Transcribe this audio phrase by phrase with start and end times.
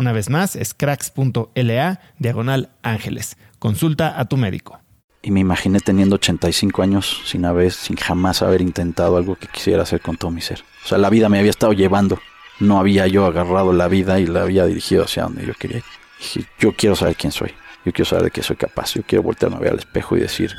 [0.00, 3.36] Una vez más, es cracks.la diagonal ángeles.
[3.58, 4.80] Consulta a tu médico.
[5.20, 9.82] Y me imaginé teniendo 85 años sin haber, sin jamás haber intentado algo que quisiera
[9.82, 10.64] hacer con todo mi ser.
[10.86, 12.18] O sea, la vida me había estado llevando.
[12.60, 16.46] No había yo agarrado la vida y la había dirigido hacia donde yo quería ir.
[16.58, 17.50] yo quiero saber quién soy.
[17.84, 18.94] Yo quiero saber de qué soy capaz.
[18.94, 20.50] Yo quiero voltearme a ver al espejo y decir,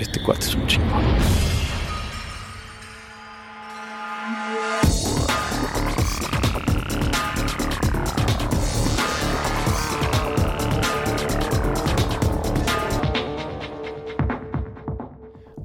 [0.00, 1.31] este cuate es un chingón.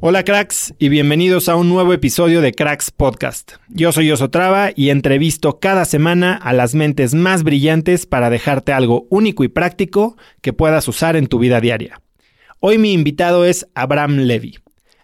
[0.09, 3.55] Hola cracks y bienvenidos a un nuevo episodio de Cracks Podcast.
[3.67, 9.05] Yo soy Osotrava y entrevisto cada semana a las mentes más brillantes para dejarte algo
[9.09, 11.99] único y práctico que puedas usar en tu vida diaria.
[12.61, 14.59] Hoy mi invitado es Abraham Levy.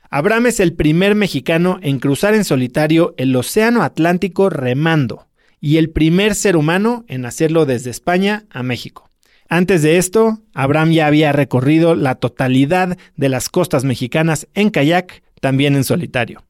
[0.09, 5.27] Abraham es el primer mexicano en cruzar en solitario el Océano Atlántico remando
[5.59, 9.09] y el primer ser humano en hacerlo desde España a México.
[9.49, 15.23] Antes de esto, Abraham ya había recorrido la totalidad de las costas mexicanas en kayak,
[15.41, 16.43] también en solitario.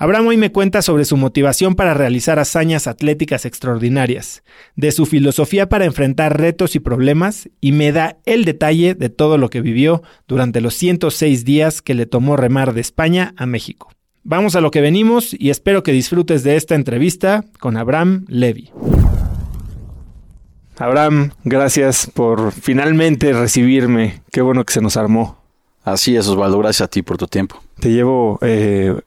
[0.00, 4.42] Abraham hoy me cuenta sobre su motivación para realizar hazañas atléticas extraordinarias,
[4.74, 9.36] de su filosofía para enfrentar retos y problemas, y me da el detalle de todo
[9.36, 13.92] lo que vivió durante los 106 días que le tomó remar de España a México.
[14.22, 18.70] Vamos a lo que venimos y espero que disfrutes de esta entrevista con Abraham Levy.
[20.80, 24.22] Abraham, gracias por finalmente recibirme.
[24.32, 25.36] Qué bueno que se nos armó.
[25.84, 26.58] Así es, Osvaldo.
[26.58, 27.62] Gracias a ti por tu tiempo.
[27.78, 28.98] Te llevo eh,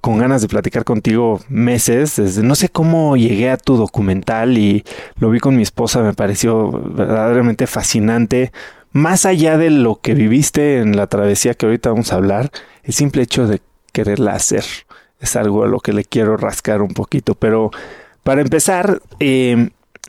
[0.00, 2.16] con ganas de platicar contigo meses.
[2.16, 4.84] Desde, no sé cómo llegué a tu documental y
[5.18, 6.02] lo vi con mi esposa.
[6.02, 8.50] Me pareció verdaderamente fascinante.
[8.92, 12.50] Más allá de lo que viviste en la travesía que ahorita vamos a hablar,
[12.84, 13.60] el simple hecho de
[13.92, 14.64] quererla hacer
[15.20, 17.34] es algo a lo que le quiero rascar un poquito.
[17.34, 17.70] Pero
[18.22, 19.68] para empezar, eh,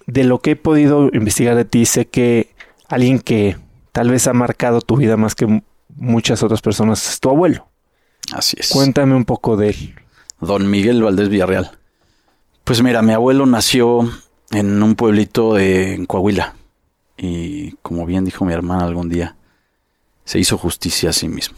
[0.09, 2.53] de lo que he podido investigar de ti, sé que
[2.88, 3.58] alguien que
[3.92, 5.62] tal vez ha marcado tu vida más que
[5.96, 7.68] muchas otras personas es tu abuelo.
[8.34, 8.69] Así es.
[8.69, 9.95] Cuéntame un poco de él.
[10.42, 11.78] Don Miguel Valdés Villarreal.
[12.63, 14.10] Pues mira, mi abuelo nació
[14.51, 16.56] en un pueblito de Coahuila.
[17.18, 19.36] Y como bien dijo mi hermana algún día,
[20.25, 21.57] se hizo justicia a sí mismo.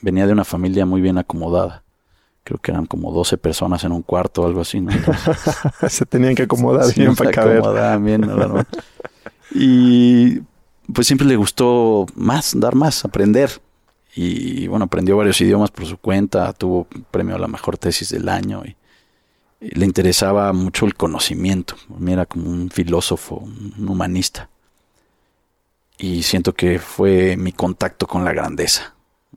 [0.00, 1.83] Venía de una familia muy bien acomodada
[2.44, 4.92] creo que eran como 12 personas en un cuarto o algo así, ¿no?
[5.88, 8.00] se tenían que acomodar bien para caber.
[8.00, 8.64] bien, ¿no?
[9.50, 10.40] y
[10.92, 13.50] pues siempre le gustó más, dar más, aprender.
[14.14, 18.28] Y bueno, aprendió varios idiomas por su cuenta, tuvo premio a la mejor tesis del
[18.28, 18.76] año y,
[19.60, 21.74] le interesaba mucho el conocimiento.
[22.06, 24.50] Era como un filósofo, un humanista.
[25.96, 28.93] Y siento que fue mi contacto con la grandeza.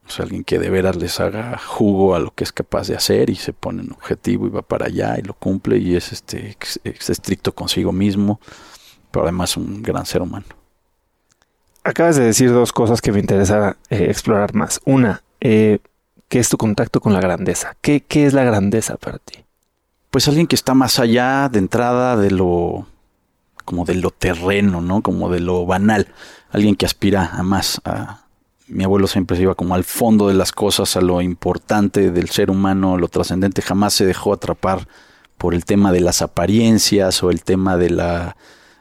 [0.07, 2.95] O sea, alguien que de veras les haga jugo a lo que es capaz de
[2.95, 6.13] hacer y se pone un objetivo y va para allá y lo cumple y es
[6.13, 8.39] este es estricto consigo mismo,
[9.11, 10.45] pero además un gran ser humano.
[11.83, 14.81] Acabas de decir dos cosas que me interesa eh, explorar más.
[14.85, 15.79] Una, eh,
[16.27, 17.75] ¿qué es tu contacto con la grandeza?
[17.81, 19.45] ¿Qué, ¿Qué es la grandeza para ti?
[20.09, 22.87] Pues alguien que está más allá de entrada de lo
[23.65, 25.01] como de lo terreno, ¿no?
[25.01, 26.07] Como de lo banal.
[26.51, 28.26] Alguien que aspira a más, a,
[28.67, 32.29] mi abuelo siempre se iba como al fondo de las cosas, a lo importante del
[32.29, 34.87] ser humano, lo trascendente, jamás se dejó atrapar
[35.37, 38.35] por el tema de las apariencias o el tema de la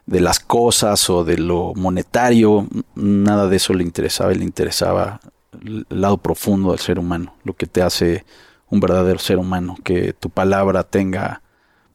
[0.07, 5.21] de las cosas o de lo monetario, nada de eso le interesaba, le interesaba
[5.65, 8.25] el lado profundo del ser humano, lo que te hace
[8.69, 11.43] un verdadero ser humano, que tu palabra tenga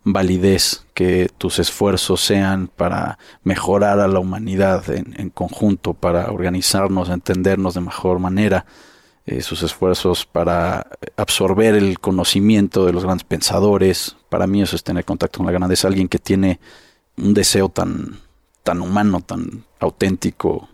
[0.03, 7.75] validez, que tus esfuerzos sean para mejorar a la humanidad en, conjunto, para organizarnos, entendernos
[7.75, 8.65] de mejor manera,
[9.25, 14.17] eh, sus esfuerzos para absorber el conocimiento de los grandes pensadores.
[14.29, 16.59] Para mí eso es tener contacto con la grandeza, alguien que tiene
[17.17, 18.19] un deseo tan,
[18.63, 20.69] tan humano, tan auténtico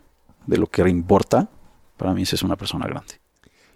[0.45, 1.49] de lo que importa.
[1.97, 3.19] Para mí esa es una persona grande.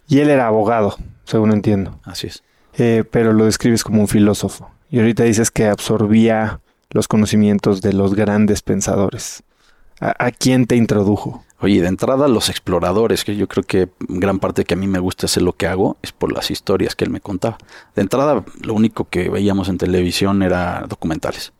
[0.07, 1.99] Y él era abogado, según entiendo.
[2.03, 2.43] Así es.
[2.73, 4.69] Eh, pero lo describes como un filósofo.
[4.91, 6.59] Y ahorita dices que absorbía
[6.89, 9.41] los conocimientos de los grandes pensadores.
[10.01, 11.45] ¿A, quién te introdujo?
[11.59, 14.99] Oye, de entrada los exploradores, que yo creo que gran parte que a mí me
[14.99, 17.57] gusta hacer lo que hago es por las historias que él me contaba.
[17.95, 21.53] De entrada, lo único que veíamos en televisión era documentales.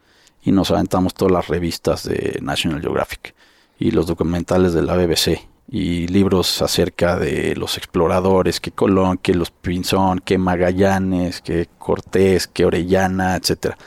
[0.43, 3.33] Y nos aventamos todas las revistas de National Geographic
[3.79, 9.33] y los documentales de la BBC y libros acerca de los exploradores, que Colón, que
[9.33, 13.77] los Pinzón, que Magallanes, que Cortés, que Orellana, etcétera.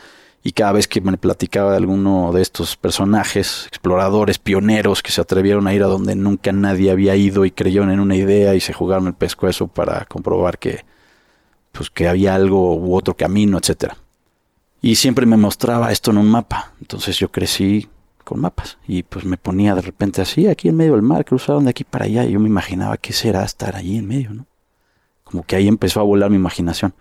[0.42, 5.20] Y cada vez que me platicaba de alguno de estos personajes, exploradores, pioneros, que se
[5.20, 8.60] atrevieron a ir a donde nunca nadie había ido y creyeron en una idea y
[8.60, 10.86] se jugaron el pescuezo para comprobar que,
[11.72, 13.98] pues, que había algo u otro camino, etcétera.
[14.80, 16.72] Y siempre me mostraba esto en un mapa.
[16.80, 17.88] Entonces yo crecí
[18.24, 18.78] con mapas.
[18.86, 21.84] Y pues me ponía de repente así, aquí en medio del mar, cruzaron de aquí
[21.84, 22.24] para allá.
[22.24, 24.46] Y yo me imaginaba qué será estar ahí en medio, ¿no?
[25.22, 26.94] Como que ahí empezó a volar mi imaginación.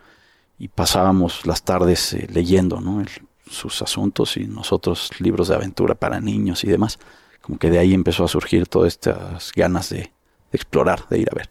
[0.59, 3.03] Y pasábamos las tardes eh, leyendo, ¿no?
[3.49, 6.99] sus asuntos y nosotros libros de aventura para niños y demás.
[7.41, 10.11] Como que de ahí empezó a surgir todas estas ganas de, de
[10.53, 11.49] explorar, de ir a ver.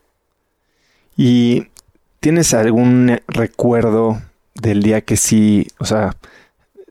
[1.17, 1.69] ¿Y
[2.21, 4.23] tienes algún recuerdo
[4.55, 6.17] del día que sí, o sea,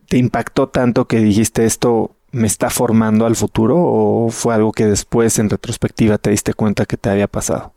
[0.08, 4.86] te impactó tanto que dijiste esto me está formando al futuro o fue algo que
[4.86, 7.74] después en retrospectiva te diste cuenta que te había pasado?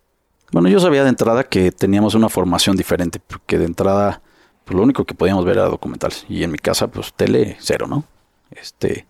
[0.53, 4.23] Bueno, yo sabía de entrada que teníamos una formación diferente, porque de entrada
[4.65, 7.87] pues lo único que podíamos ver era documentales y en mi casa pues tele cero,
[7.87, 8.05] ¿no?
[8.51, 9.07] Este,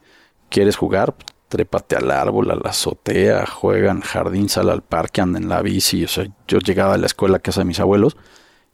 [0.48, 1.14] ¿quieres jugar?
[1.48, 6.04] Trépate al árbol, a la azotea, juegan jardín, sal al parque, anda en la bici,
[6.04, 8.16] o sea, yo llegaba a la escuela a casa de mis abuelos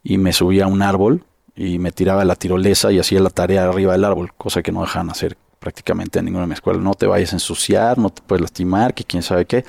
[0.03, 1.25] y me subía a un árbol
[1.57, 4.83] y me tiraba la tirolesa y hacía la tarea arriba del árbol, cosa que no
[4.83, 6.81] dejaban hacer prácticamente en ninguna de mi escuela.
[6.81, 9.65] No te vayas a ensuciar, no te puedes lastimar, que quién sabe qué.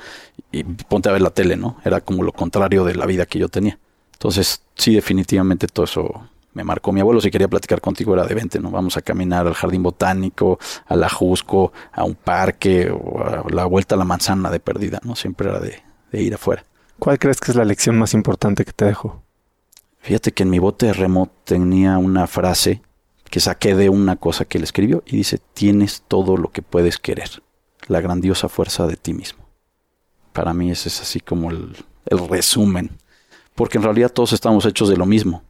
[0.51, 1.77] Y ponte a ver la tele, ¿no?
[1.85, 3.77] Era como lo contrario de la vida que yo tenía.
[4.13, 6.91] Entonces, sí, definitivamente todo eso me marcó.
[6.91, 8.71] Mi abuelo, si quería platicar contigo, era de 20, ¿no?
[8.71, 13.65] Vamos a caminar al jardín botánico, a la Jusco, a un parque, o a la
[13.65, 15.15] vuelta a la manzana de perdida, ¿no?
[15.15, 16.65] Siempre era de, de ir afuera.
[16.99, 19.23] ¿Cuál crees que es la lección más importante que te dejó?
[19.99, 22.81] Fíjate que en mi bote de remo tenía una frase
[23.31, 26.97] que saqué de una cosa que él escribió y dice, tienes todo lo que puedes
[26.99, 27.41] querer,
[27.87, 29.45] la grandiosa fuerza de ti mismo.
[30.33, 31.75] Para mí ese es así como el,
[32.29, 32.97] resumen,
[33.55, 35.43] porque en realidad todos estamos hechos de lo mismo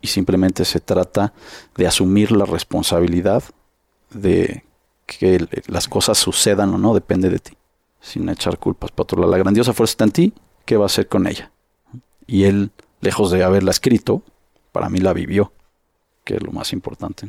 [0.00, 1.34] y simplemente se trata
[1.76, 3.44] de asumir la responsabilidad
[4.10, 4.64] de
[5.04, 7.52] que las cosas sucedan o no, depende de ti,
[8.00, 9.26] sin echar culpas para otro.
[9.26, 10.32] La grandiosa fuerza está en ti,
[10.64, 11.52] ¿qué va a hacer con ella?
[12.26, 12.70] Y él,
[13.02, 14.22] lejos de haberla escrito,
[14.72, 15.52] para mí la vivió
[16.26, 17.28] que es lo más importante.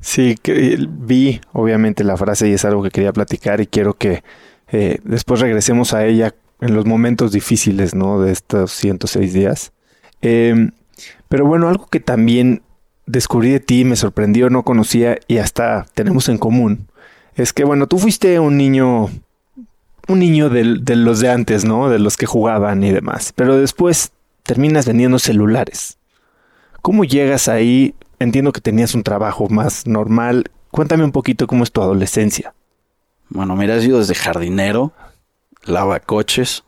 [0.00, 4.22] Sí, que vi obviamente la frase y es algo que quería platicar y quiero que
[4.70, 8.20] eh, después regresemos a ella en los momentos difíciles, ¿no?
[8.20, 9.72] De estos 106 días.
[10.22, 10.70] Em,
[11.28, 12.62] pero bueno, algo que también
[13.06, 16.86] descubrí de ti, me sorprendió, no conocía y hasta tenemos en común,
[17.34, 19.10] es que bueno, tú fuiste un niño,
[20.06, 21.90] un niño de, de los de antes, ¿no?
[21.90, 24.12] De los que jugaban y demás, pero después
[24.44, 25.98] terminas vendiendo celulares.
[26.82, 27.94] ¿Cómo llegas ahí?
[28.18, 30.50] Entiendo que tenías un trabajo más normal.
[30.70, 32.54] Cuéntame un poquito cómo es tu adolescencia.
[33.28, 34.92] Bueno, mira, he sido desde jardinero,
[35.64, 36.64] lavacoches,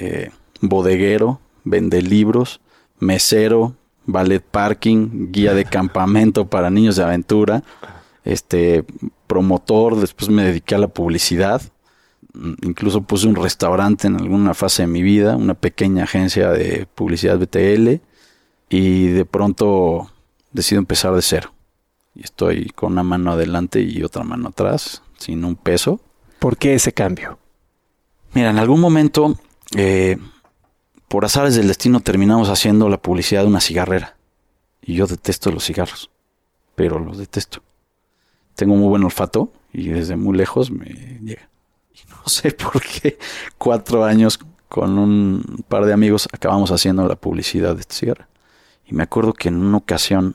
[0.00, 0.30] eh,
[0.60, 2.60] bodeguero, vende libros,
[2.98, 3.74] mesero,
[4.06, 7.62] ballet parking, guía de campamento para niños de aventura,
[8.24, 8.84] este
[9.26, 11.62] promotor, después me dediqué a la publicidad.
[12.62, 17.38] incluso puse un restaurante en alguna fase de mi vida, una pequeña agencia de publicidad
[17.38, 18.00] BTL
[18.68, 20.10] y de pronto
[20.58, 21.54] decido empezar de cero.
[22.14, 26.00] Y estoy con una mano adelante y otra mano atrás, sin un peso.
[26.38, 27.38] ¿Por qué ese cambio?
[28.34, 29.38] Mira, en algún momento,
[29.76, 30.18] eh,
[31.08, 34.16] por azares del destino, terminamos haciendo la publicidad de una cigarrera.
[34.82, 36.10] Y yo detesto los cigarros,
[36.74, 37.62] pero los detesto.
[38.54, 40.86] Tengo muy buen olfato y desde muy lejos me
[41.22, 41.48] llega.
[41.92, 43.18] Y no sé por qué
[43.56, 44.38] cuatro años
[44.68, 48.28] con un par de amigos acabamos haciendo la publicidad de esta cigarra.
[48.88, 50.34] Y me acuerdo que en una ocasión,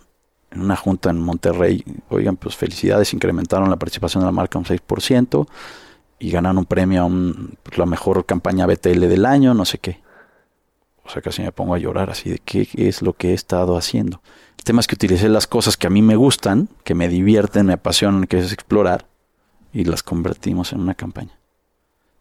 [0.53, 4.65] en una junta en Monterrey, oigan, pues felicidades, incrementaron la participación de la marca un
[4.65, 5.47] 6%
[6.19, 7.09] y ganaron un premio a
[7.63, 10.01] pues, la mejor campaña BTL del año, no sé qué.
[11.03, 13.75] O sea, casi me pongo a llorar así de qué es lo que he estado
[13.77, 14.21] haciendo.
[14.57, 17.65] El tema es que utilicé las cosas que a mí me gustan, que me divierten,
[17.65, 19.07] me apasionan, que es explorar,
[19.73, 21.37] y las convertimos en una campaña.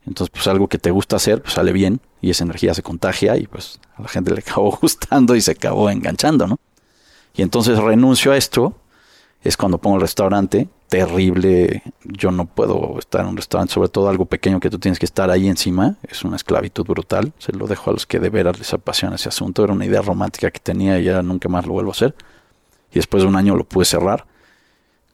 [0.05, 3.37] Entonces, pues algo que te gusta hacer, pues sale bien y esa energía se contagia
[3.37, 6.59] y pues a la gente le acabó gustando y se acabó enganchando, ¿no?
[7.35, 8.75] Y entonces renuncio a esto,
[9.43, 14.09] es cuando pongo el restaurante, terrible, yo no puedo estar en un restaurante, sobre todo
[14.09, 17.67] algo pequeño que tú tienes que estar ahí encima, es una esclavitud brutal, se lo
[17.67, 20.61] dejo a los que de veras les apasiona ese asunto, era una idea romántica que
[20.61, 22.15] tenía y ya nunca más lo vuelvo a hacer.
[22.91, 24.27] Y después de un año lo pude cerrar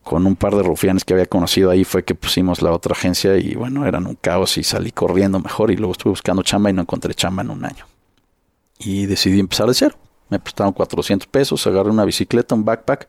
[0.09, 3.37] con un par de rufianes que había conocido ahí fue que pusimos la otra agencia
[3.37, 6.73] y bueno, eran un caos y salí corriendo mejor y luego estuve buscando chamba y
[6.73, 7.85] no encontré chamba en un año.
[8.79, 9.97] Y decidí empezar de cero.
[10.29, 13.09] Me prestaron 400 pesos, agarré una bicicleta, un backpack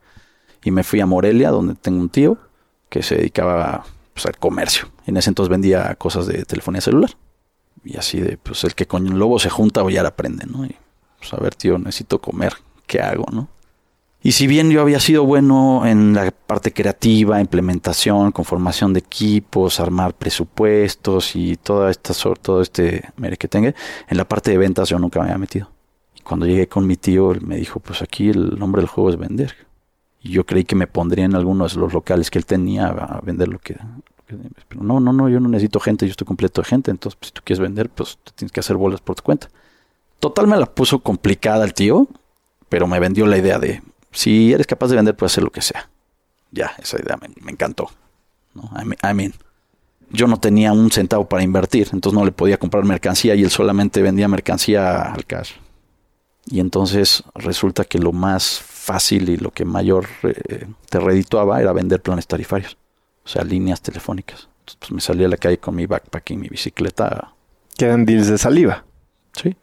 [0.63, 2.37] y me fui a Morelia donde tengo un tío
[2.89, 4.89] que se dedicaba pues, al comercio.
[5.05, 7.11] En ese entonces vendía cosas de telefonía celular.
[7.83, 10.65] Y así de, pues el que con un lobo se junta o ya aprende, ¿no?
[10.65, 10.75] Y
[11.17, 12.53] pues a ver, tío, necesito comer,
[12.87, 13.47] ¿qué hago, no?
[14.21, 19.79] Y si bien yo había sido bueno en la parte creativa, implementación, conformación de equipos,
[19.79, 23.73] armar presupuestos y toda esta todo este mere que tenga,
[24.09, 25.71] en la parte de ventas yo nunca me había metido.
[26.29, 29.17] Cuando llegué con mi tío, él me dijo, pues aquí el nombre del juego es
[29.17, 29.55] vender.
[30.21, 33.19] Y yo creí que me pondría en algunos de los locales que él tenía a
[33.21, 33.75] vender lo que...
[34.67, 37.29] Pero no, no, no, yo no necesito gente, yo estoy completo de gente, entonces pues,
[37.29, 39.49] si tú quieres vender, pues tienes que hacer bolas por tu cuenta.
[40.19, 42.07] Total me la puso complicada el tío,
[42.69, 43.81] pero me vendió la idea de
[44.11, 45.89] si eres capaz de vender, puedes hacer lo que sea.
[46.51, 47.89] Ya, esa idea me, encantó.
[48.53, 48.69] ¿no?
[48.79, 49.33] I, mean,
[50.11, 53.49] yo no tenía un centavo para invertir, entonces no le podía comprar mercancía y él
[53.49, 55.53] solamente vendía mercancía al cash.
[56.51, 61.73] Y entonces resulta que lo más fácil y lo que mayor eh, te redituaba era
[61.73, 62.75] vender planes tarifarios,
[63.23, 64.49] o sea, líneas telefónicas.
[64.61, 67.35] Entonces pues me salí a la calle con mi backpack y mi bicicleta.
[67.77, 68.83] Quedan deals de saliva.
[69.33, 69.55] Sí,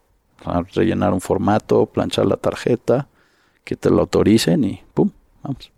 [0.45, 3.09] a rellenar un formato, planchar la tarjeta,
[3.65, 5.11] que te lo autoricen y pum,
[5.43, 5.73] vamos.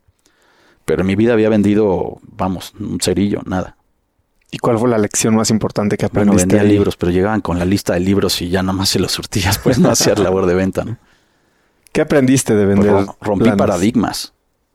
[0.84, 3.77] Pero en mi vida había vendido, vamos, un cerillo, nada.
[4.50, 6.46] ¿Y cuál fue la lección más importante que aprendiste?
[6.46, 8.98] Bueno, vendía libros, pero llegaban con la lista de libros y ya nada más se
[8.98, 10.96] los surtías, pues no hacías labor de venta, ¿no?
[11.92, 12.92] ¿Qué aprendiste de vender?
[12.92, 14.32] Pues, rompí paradigmas.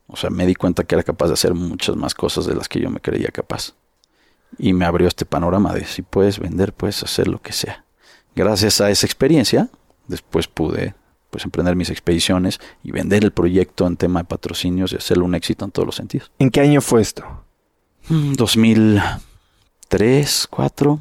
[0.07, 2.67] O sea, me di cuenta que era capaz de hacer muchas más cosas de las
[2.67, 3.73] que yo me creía capaz.
[4.57, 7.85] Y me abrió este panorama de si puedes vender, puedes hacer lo que sea.
[8.35, 9.69] Gracias a esa experiencia,
[10.07, 10.95] después pude
[11.29, 15.33] pues emprender mis expediciones y vender el proyecto en tema de patrocinios y hacerlo un
[15.33, 16.31] éxito en todos los sentidos.
[16.37, 17.23] ¿En qué año fue esto?
[18.07, 19.32] 2003,
[19.93, 20.99] mm, 2004.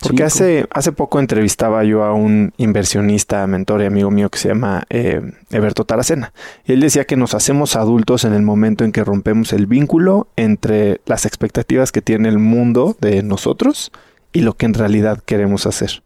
[0.00, 4.48] Porque hace, hace poco entrevistaba yo a un inversionista, mentor y amigo mío que se
[4.48, 6.32] llama eh, Eberto Taracena.
[6.64, 10.28] Y él decía que nos hacemos adultos en el momento en que rompemos el vínculo
[10.36, 13.90] entre las expectativas que tiene el mundo de nosotros
[14.32, 16.02] y lo que en realidad queremos hacer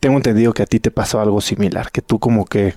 [0.00, 2.74] tengo entendido que a ti te pasó algo similar, que tú como que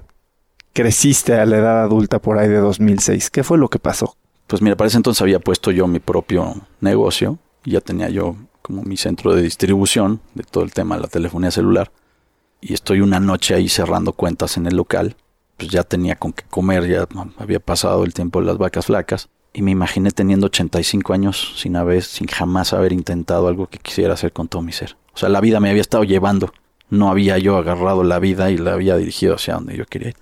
[0.73, 3.29] creciste a la edad adulta por ahí de 2006.
[3.29, 4.15] ¿Qué fue lo que pasó?
[4.47, 8.35] Pues mira, para ese entonces había puesto yo mi propio negocio y ya tenía yo
[8.61, 11.91] como mi centro de distribución de todo el tema de la telefonía celular.
[12.61, 15.15] Y estoy una noche ahí cerrando cuentas en el local.
[15.57, 19.29] Pues ya tenía con qué comer, ya había pasado el tiempo de las vacas flacas.
[19.53, 24.13] Y me imaginé teniendo 85 años sin haber, sin jamás haber intentado algo que quisiera
[24.13, 24.95] hacer con todo mi ser.
[25.13, 26.53] O sea, la vida me había estado llevando
[26.91, 30.15] no había yo agarrado la vida y la había dirigido hacia donde yo quería ir.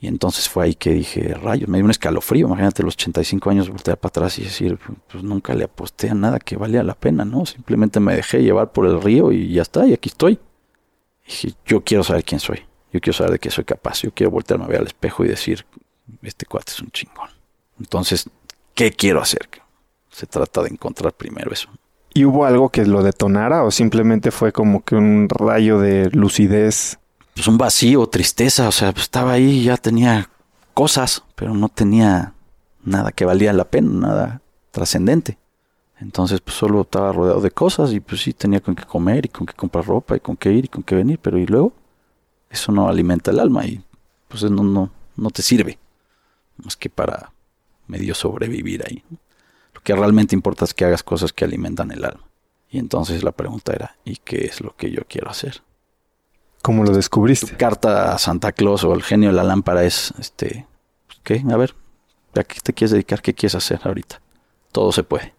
[0.00, 2.46] Y entonces fue ahí que dije, rayos, me dio un escalofrío.
[2.46, 4.78] Imagínate los 85 años voltear para atrás y decir,
[5.10, 7.44] pues nunca le aposté a nada que valía la pena, ¿no?
[7.46, 10.38] Simplemente me dejé llevar por el río y ya está, y aquí estoy.
[11.26, 12.60] Dije, yo quiero saber quién soy.
[12.92, 14.02] Yo quiero saber de qué soy capaz.
[14.02, 15.66] Yo quiero voltearme a ver al espejo y decir,
[16.22, 17.30] este cuate es un chingón.
[17.78, 18.30] Entonces,
[18.74, 19.48] ¿qué quiero hacer?
[20.10, 21.68] Se trata de encontrar primero eso.
[22.14, 26.98] ¿Y hubo algo que lo detonara o simplemente fue como que un rayo de lucidez?
[27.38, 30.28] Pues un vacío, tristeza, o sea, pues estaba ahí, ya tenía
[30.74, 32.34] cosas, pero no tenía
[32.82, 34.42] nada que valía la pena, nada
[34.72, 35.38] trascendente.
[36.00, 39.28] Entonces, pues solo estaba rodeado de cosas y pues sí tenía con qué comer y
[39.28, 41.72] con qué comprar ropa y con qué ir y con qué venir, pero y luego
[42.50, 43.84] eso no alimenta el alma y
[44.26, 45.78] pues no, no, no te sirve
[46.56, 47.30] más que para
[47.86, 49.04] medio sobrevivir ahí.
[49.74, 52.24] Lo que realmente importa es que hagas cosas que alimentan el alma.
[52.68, 55.62] Y entonces la pregunta era, ¿y qué es lo que yo quiero hacer?
[56.62, 57.56] ¿Cómo lo descubriste?
[57.56, 60.66] carta a Santa Claus o el genio de la lámpara es, este,
[61.22, 61.44] ¿qué?
[61.50, 61.74] A ver,
[62.34, 63.22] ¿a qué te quieres dedicar?
[63.22, 64.20] ¿Qué quieres hacer ahorita?
[64.72, 65.34] Todo se puede.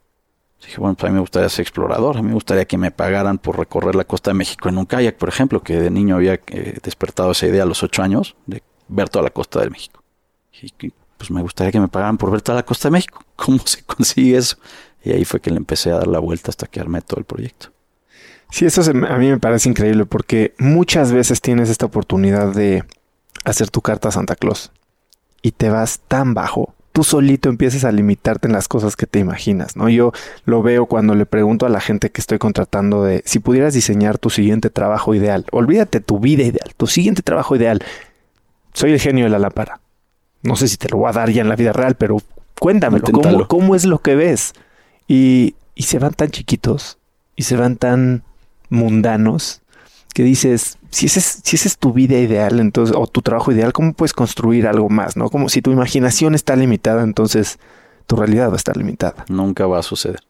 [0.61, 2.91] Dije, bueno, pues a mí me gustaría ser explorador, a mí me gustaría que me
[2.91, 6.15] pagaran por recorrer la costa de México en un kayak, por ejemplo, que de niño
[6.15, 9.69] había eh, despertado esa idea a los ocho años de ver toda la costa de
[9.69, 10.03] México.
[10.61, 13.23] Y pues me gustaría que me pagaran por ver toda la costa de México.
[13.35, 14.57] ¿Cómo se consigue eso?
[15.03, 17.25] Y ahí fue que le empecé a dar la vuelta hasta que armé todo el
[17.25, 17.69] proyecto.
[18.49, 22.83] Sí, eso a mí me parece increíble porque muchas veces tienes esta oportunidad de
[23.45, 24.71] hacer tu carta a Santa Claus
[25.41, 26.73] y te vas tan bajo.
[26.91, 29.87] Tú solito empiezas a limitarte en las cosas que te imaginas, ¿no?
[29.87, 30.11] Yo
[30.45, 34.17] lo veo cuando le pregunto a la gente que estoy contratando de si pudieras diseñar
[34.17, 35.45] tu siguiente trabajo ideal.
[35.51, 37.83] Olvídate tu vida ideal, tu siguiente trabajo ideal.
[38.73, 39.79] Soy el genio de la lámpara.
[40.41, 42.17] No sé si te lo voy a dar ya en la vida real, pero
[42.59, 43.05] cuéntamelo.
[43.11, 44.53] ¿Cómo, ¿Cómo, es lo que ves?
[45.07, 46.97] Y, y se van tan chiquitos
[47.35, 48.23] y se van tan
[48.69, 49.61] mundanos
[50.13, 53.51] que dices, si ese, es, si ese es tu vida ideal, entonces, o tu trabajo
[53.51, 55.15] ideal, ¿cómo puedes construir algo más?
[55.15, 55.29] ¿No?
[55.29, 57.59] Como si tu imaginación está limitada, entonces
[58.07, 59.25] tu realidad va a estar limitada.
[59.29, 60.21] Nunca va a suceder.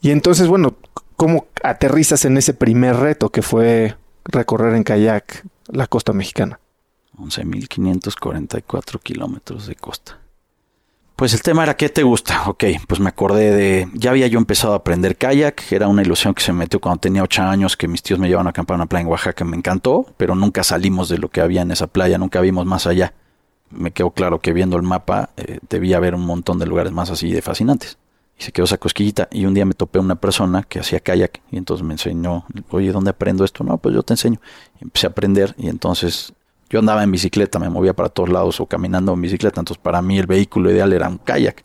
[0.00, 0.76] Y entonces, bueno,
[1.16, 6.60] ¿cómo aterrizas en ese primer reto que fue recorrer en kayak la costa mexicana?
[7.16, 10.18] 11.544 kilómetros de costa.
[11.16, 12.48] Pues el tema era ¿qué te gusta?
[12.48, 16.34] Ok, pues me acordé de, ya había yo empezado a aprender kayak, era una ilusión
[16.34, 18.74] que se me metió cuando tenía 8 años, que mis tíos me llevaban a acampar
[18.74, 21.70] a una playa en Oaxaca, me encantó, pero nunca salimos de lo que había en
[21.70, 23.14] esa playa, nunca vimos más allá.
[23.70, 27.10] Me quedó claro que viendo el mapa eh, debía haber un montón de lugares más
[27.10, 27.96] así de fascinantes.
[28.36, 31.42] Y se quedó esa cosquillita y un día me topé una persona que hacía kayak
[31.52, 33.62] y entonces me enseñó, oye, ¿dónde aprendo esto?
[33.62, 34.40] No, pues yo te enseño.
[34.80, 36.32] Y empecé a aprender y entonces
[36.74, 40.02] yo andaba en bicicleta, me movía para todos lados o caminando en bicicleta, entonces para
[40.02, 41.64] mí el vehículo ideal era un kayak.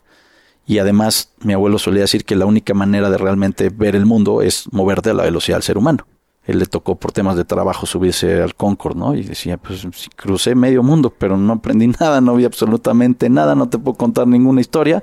[0.66, 4.40] Y además mi abuelo solía decir que la única manera de realmente ver el mundo
[4.40, 6.06] es moverte a la velocidad del ser humano.
[6.44, 9.16] Él le tocó por temas de trabajo subirse al Concord, ¿no?
[9.16, 13.68] Y decía, pues crucé medio mundo, pero no aprendí nada, no vi absolutamente nada, no
[13.68, 15.02] te puedo contar ninguna historia.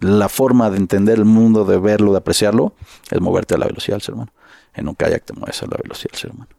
[0.00, 2.72] La forma de entender el mundo, de verlo, de apreciarlo,
[3.10, 4.32] es moverte a la velocidad del ser humano.
[4.72, 6.57] En un kayak te mueves a la velocidad del ser humano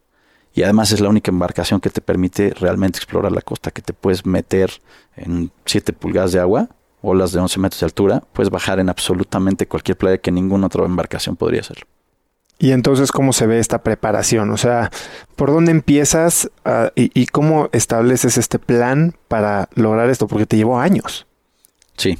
[0.54, 3.94] y además es la única embarcación que te permite realmente explorar la costa, que te
[3.94, 4.82] puedes meter
[5.16, 6.70] en 7 pulgadas de agua,
[7.02, 10.86] olas de 11 metros de altura, puedes bajar en absolutamente cualquier playa que ninguna otra
[10.86, 11.86] embarcación podría hacerlo.
[12.62, 14.52] Y entonces, ¿cómo se ve esta preparación?
[14.52, 14.92] O sea,
[15.38, 20.28] ¿por dónde empiezas ah, y, cómo estableces este plan para lograr esto?
[20.28, 21.26] Porque te llevó años.
[21.96, 22.20] Sí.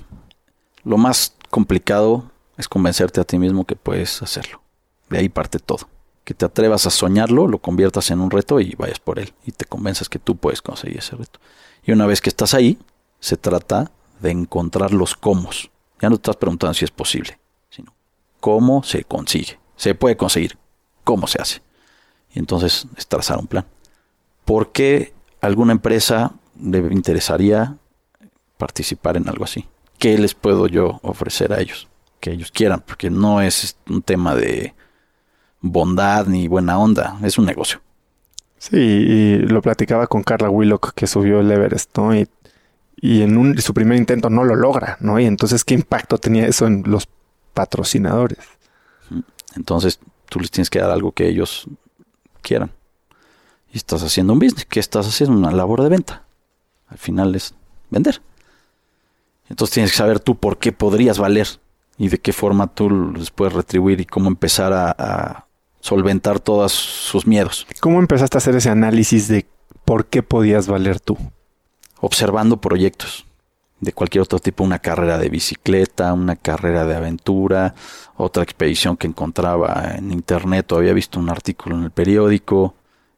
[0.86, 4.62] Lo más complicado es convencerte a ti mismo que puedes hacerlo.
[5.10, 5.90] De ahí parte todo
[6.30, 9.52] que te atrevas a soñarlo, lo conviertas en un reto y vayas por él y
[9.52, 11.40] te convenzas que tú puedes conseguir ese reto.
[11.84, 12.78] Y una vez que estás ahí,
[13.20, 13.90] se trata
[14.20, 15.50] de encontrar los cómo.
[16.00, 17.40] Ya no te estás preguntando si es posible,
[17.72, 17.96] sino
[18.40, 19.58] cómo se consigue.
[19.76, 20.56] Se puede conseguir,
[21.04, 21.64] cómo se hace.
[22.32, 23.66] Y entonces es trazar un plan.
[24.46, 27.76] ¿Por qué alguna empresa le interesaría
[28.60, 29.68] participar en algo así?
[29.98, 31.88] ¿Qué les puedo yo ofrecer a ellos?
[32.20, 34.76] Que ellos quieran, porque no es un tema de
[35.62, 37.82] bondad ni buena onda, es un negocio.
[38.58, 42.14] Sí, y lo platicaba con Carla Willock que subió el Everest, ¿no?
[42.14, 42.28] Y,
[43.02, 45.20] en un, su primer intento no lo logra, ¿no?
[45.20, 47.08] Y entonces, ¿qué impacto tenía eso en los
[47.54, 48.40] patrocinadores?
[49.56, 51.68] Entonces, tú les tienes que dar algo que ellos
[52.42, 52.72] quieran.
[53.72, 54.66] Y estás haciendo un business.
[54.66, 55.38] ¿Qué estás haciendo?
[55.38, 56.26] Una labor de venta.
[56.90, 57.56] Al final es
[57.90, 58.22] vender.
[59.48, 61.48] Entonces tienes que saber tú por qué podrías valer
[61.98, 65.49] y de qué forma tú les puedes retribuir y cómo empezar a
[65.80, 67.68] solventar todos sus miedos.
[67.80, 69.46] ¿Cómo empezaste a hacer ese análisis de
[69.86, 71.18] por qué podías valer tú?
[72.02, 73.26] Observando proyectos
[73.80, 77.76] de cualquier otro tipo, una carrera de bicicleta, una carrera de aventura,
[78.18, 82.76] otra expedición que encontraba en internet o había visto un artículo en el periódico,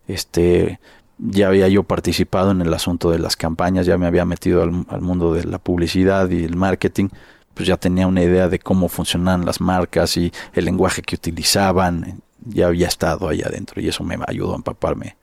[0.07, 0.79] este
[1.17, 4.85] ya había yo participado en el asunto de las campañas, ya me había metido al,
[4.89, 7.09] al mundo de la publicidad y el marketing,
[7.53, 12.21] pues ya tenía una idea de cómo funcionaban las marcas y el lenguaje que utilizaban,
[12.45, 15.17] ya había estado ahí adentro y eso me ayudó a empaparme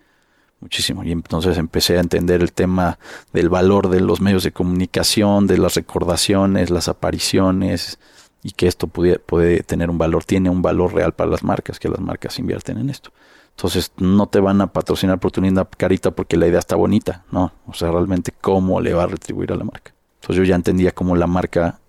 [0.61, 1.05] muchísimo.
[1.05, 2.99] Y entonces empecé a entender el tema
[3.33, 7.99] del valor de los medios de comunicación, de las recordaciones, las apariciones
[8.43, 11.79] y que esto puede, puede tener un valor, tiene un valor real para las marcas,
[11.79, 13.11] que las marcas invierten en esto.
[13.51, 17.25] Entonces no te van a patrocinar por tu linda carita porque la idea está bonita,
[17.33, 19.93] no, o sea, realmente cómo le va a retribuir a la marca.
[20.21, 21.81] Entonces yo ya entendía cómo la marca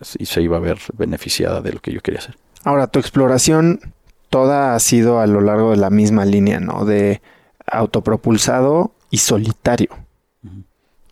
[0.00, 2.38] se iba a ver beneficiada de lo que yo quería hacer.
[2.64, 3.94] Ahora, tu exploración
[4.28, 6.84] toda ha sido a lo largo de la misma línea, ¿no?
[6.84, 7.20] De
[7.66, 9.90] autopropulsado y solitario.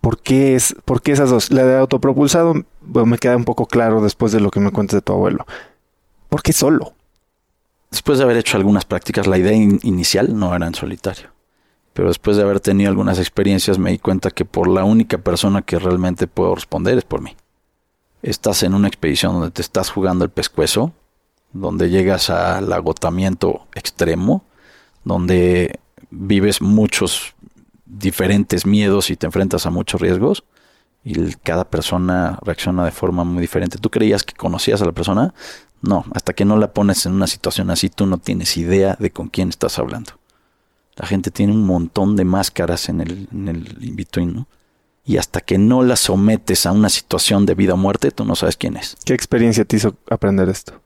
[0.00, 1.50] ¿Por qué, es, ¿Por qué esas dos?
[1.50, 5.02] La de autopropulsado me queda un poco claro después de lo que me cuentas de
[5.02, 5.46] tu abuelo.
[6.28, 6.94] ¿Por qué solo?
[7.90, 11.30] Después de haber hecho algunas prácticas, la idea inicial no era en solitario.
[11.92, 15.62] Pero después de haber tenido algunas experiencias me di cuenta que por la única persona
[15.62, 17.34] que realmente puedo responder es por mí.
[18.22, 20.92] Estás en una expedición donde te estás jugando el pescuezo,
[21.60, 24.44] donde llegas al agotamiento extremo,
[25.04, 25.78] donde
[26.10, 27.34] vives muchos
[27.84, 30.44] diferentes miedos y te enfrentas a muchos riesgos
[31.04, 33.78] y cada persona reacciona de forma muy diferente.
[33.78, 35.34] ¿Tú creías que conocías a la persona?
[35.80, 39.12] No, hasta que no la pones en una situación así, tú no tienes idea de
[39.12, 40.12] con quién estás hablando.
[40.96, 44.48] La gente tiene un montón de máscaras en el, en el in-between, ¿no?
[45.04, 48.34] Y hasta que no la sometes a una situación de vida o muerte, tú no
[48.34, 48.96] sabes quién es.
[49.04, 50.80] ¿Qué experiencia te hizo aprender esto?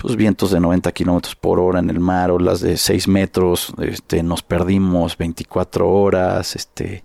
[0.00, 4.22] Pues vientos de 90 kilómetros por hora en el mar, olas de 6 metros, este,
[4.22, 7.04] nos perdimos 24 horas, este,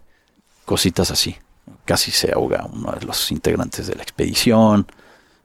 [0.63, 1.35] cositas así.
[1.83, 4.87] Casi se ahoga uno de los integrantes de la expedición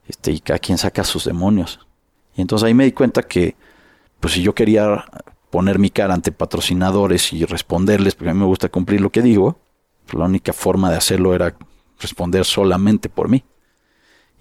[0.07, 1.85] este, y cada quien saca sus demonios.
[2.37, 3.57] Y entonces ahí me di cuenta que,
[4.21, 5.03] pues si yo quería
[5.49, 9.21] poner mi cara ante patrocinadores y responderles, porque a mí me gusta cumplir lo que
[9.21, 9.59] digo,
[10.05, 11.53] pues la única forma de hacerlo era
[11.99, 13.43] responder solamente por mí.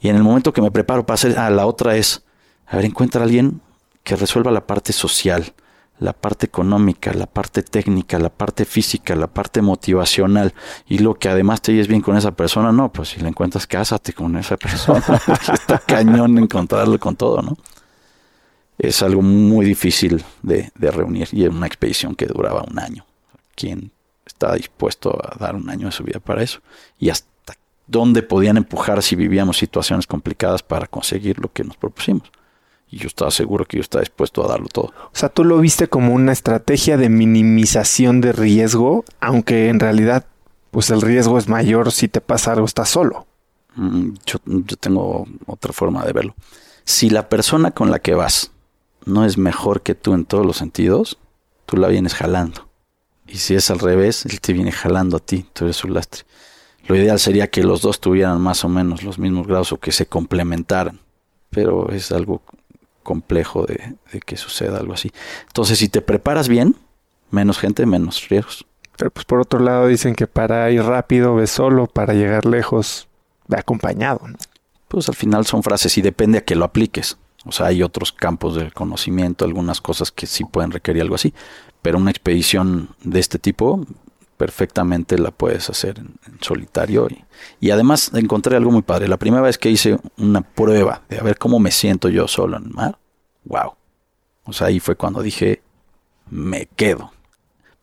[0.00, 2.24] Y en el momento que me preparo para hacer, ah, la otra es,
[2.70, 3.60] a ver, encuentra a alguien
[4.04, 5.52] que resuelva la parte social,
[5.98, 10.54] la parte económica, la parte técnica, la parte física, la parte motivacional
[10.86, 13.66] y lo que además te lleves bien con esa persona, no, pues si la encuentras,
[13.66, 15.02] cásate con esa persona.
[15.52, 17.56] Está cañón encontrarlo con todo, ¿no?
[18.78, 23.04] Es algo muy difícil de, de reunir y es una expedición que duraba un año.
[23.56, 23.90] ¿Quién
[24.24, 26.60] está dispuesto a dar un año de su vida para eso?
[26.98, 27.56] Y hasta
[27.88, 32.30] dónde podían empujar si vivíamos situaciones complicadas para conseguir lo que nos propusimos
[32.90, 34.92] y yo estaba seguro que yo estaba dispuesto a darlo todo.
[35.12, 40.26] O sea, tú lo viste como una estrategia de minimización de riesgo, aunque en realidad,
[40.70, 43.26] pues el riesgo es mayor si te pasa algo, estás solo.
[43.76, 46.34] Mm, yo, yo tengo otra forma de verlo.
[46.84, 48.50] Si la persona con la que vas
[49.06, 51.18] no es mejor que tú en todos los sentidos,
[51.66, 52.68] tú la vienes jalando.
[53.26, 56.24] Y si es al revés, él te viene jalando a ti, tú eres su lastre.
[56.88, 59.92] Lo ideal sería que los dos tuvieran más o menos los mismos grados o que
[59.92, 60.98] se complementaran,
[61.50, 62.42] pero es algo
[63.02, 65.12] complejo de, que suceda algo así.
[65.46, 66.76] Entonces, si te preparas bien,
[67.30, 68.66] menos gente, menos riesgos.
[68.96, 73.08] Pero pues por otro lado dicen que para ir rápido ve solo, para llegar lejos
[73.48, 74.20] ve acompañado.
[74.88, 77.16] Pues al final son frases y depende a que lo apliques.
[77.46, 81.32] O sea, hay otros campos del conocimiento, algunas cosas que sí pueden requerir algo así.
[81.80, 83.86] Pero una expedición de este tipo
[84.40, 87.06] perfectamente la puedes hacer en, solitario.
[87.10, 87.22] Y,
[87.60, 89.06] y, además encontré algo muy padre.
[89.06, 92.56] La primera vez que hice una prueba de a ver cómo me siento yo solo
[92.56, 92.98] en el mar,
[93.44, 93.74] wow.
[94.44, 95.60] O sea, ahí fue cuando dije,
[96.30, 97.12] me quedo.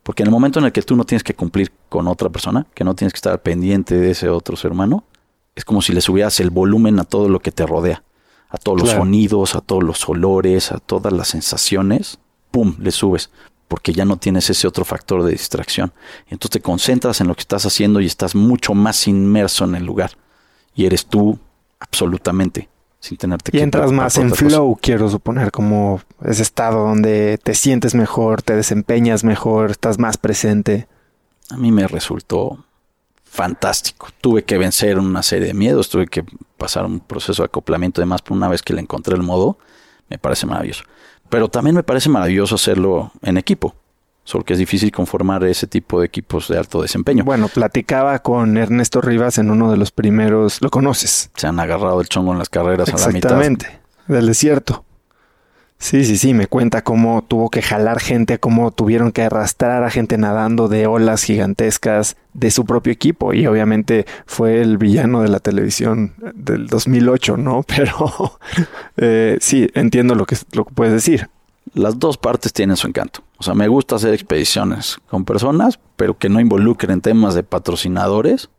[0.01, 2.65] Porque en el momento en el que tú no tienes que cumplir con otra persona,
[2.73, 5.03] que no tienes que estar pendiente de ese otro ser humano,
[5.53, 8.01] es como si le subieras el volumen a todo lo que te rodea,
[8.49, 12.17] a todos los sonidos, a todos los olores, a todas las sensaciones,
[12.49, 12.77] ¡pum!
[12.79, 13.29] le subes
[13.67, 15.91] porque ya no tienes ese otro factor de distracción.
[16.27, 19.85] Entonces te concentras en lo que estás haciendo y estás mucho más inmerso en el
[19.85, 20.11] lugar.
[20.73, 21.37] Y eres tú
[21.79, 27.55] absolutamente, sin tenerte y entras más en flow, quiero suponer, como ese estado donde te
[27.55, 30.87] sientes mejor, te desempeñas mejor, estás más presente.
[31.49, 32.63] A mí me resultó
[33.23, 34.07] fantástico.
[34.21, 36.25] Tuve que vencer una serie de miedos, tuve que
[36.57, 38.01] pasar un proceso de acoplamiento.
[38.01, 39.57] Además, por una vez que le encontré el modo,
[40.09, 40.83] me parece maravilloso.
[41.29, 43.75] Pero también me parece maravilloso hacerlo en equipo,
[44.23, 47.23] solo que es difícil conformar ese tipo de equipos de alto desempeño.
[47.23, 51.29] Bueno, platicaba con Ernesto Rivas en uno de los primeros, ¿lo conoces?
[51.35, 53.31] Se han agarrado el chongo en las carreras a la mitad.
[53.31, 54.85] Exactamente, del desierto.
[55.79, 59.91] Sí, sí, sí, me cuenta cómo tuvo que jalar gente, cómo tuvieron que arrastrar a
[59.91, 65.29] gente nadando de olas gigantescas de su propio equipo y obviamente fue el villano de
[65.29, 67.63] la televisión del 2008, ¿no?
[67.67, 68.39] Pero
[68.97, 71.29] eh, sí, entiendo lo que, lo que puedes decir.
[71.73, 73.21] Las dos partes tienen su encanto.
[73.37, 78.49] O sea, me gusta hacer expediciones con personas, pero que no involucren temas de patrocinadores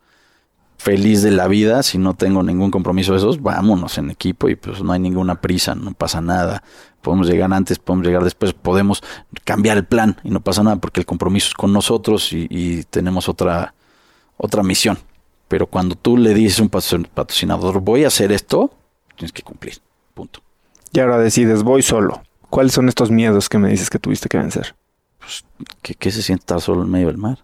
[0.79, 4.55] feliz de la vida, si no tengo ningún compromiso de esos, vámonos en equipo y
[4.55, 6.63] pues no hay ninguna prisa, no pasa nada.
[7.09, 9.03] Podemos llegar antes, podemos llegar después, podemos
[9.43, 13.31] cambiar el plan y no pasa nada porque el compromiso es con nosotros y, tenemos
[13.31, 13.73] otra,
[14.37, 14.99] otra misión.
[15.49, 18.75] Pero cuando tú le dices a un patrocinador, voy a hacer esto,
[19.17, 19.79] tienes que cumplir.
[20.13, 20.41] Punto.
[20.93, 22.21] Y ahora decides, voy solo.
[22.51, 24.77] ¿Cuáles son estos miedos que me dices que tuviste que vencer?
[25.19, 25.47] Pues,
[25.81, 27.39] ¿qué, se siente estar solo en medio del mar?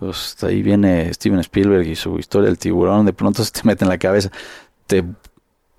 [0.00, 3.84] Pues ahí viene Steven Spielberg y su historia del tiburón, de pronto se te mete
[3.84, 4.32] en la cabeza.
[4.88, 5.04] Te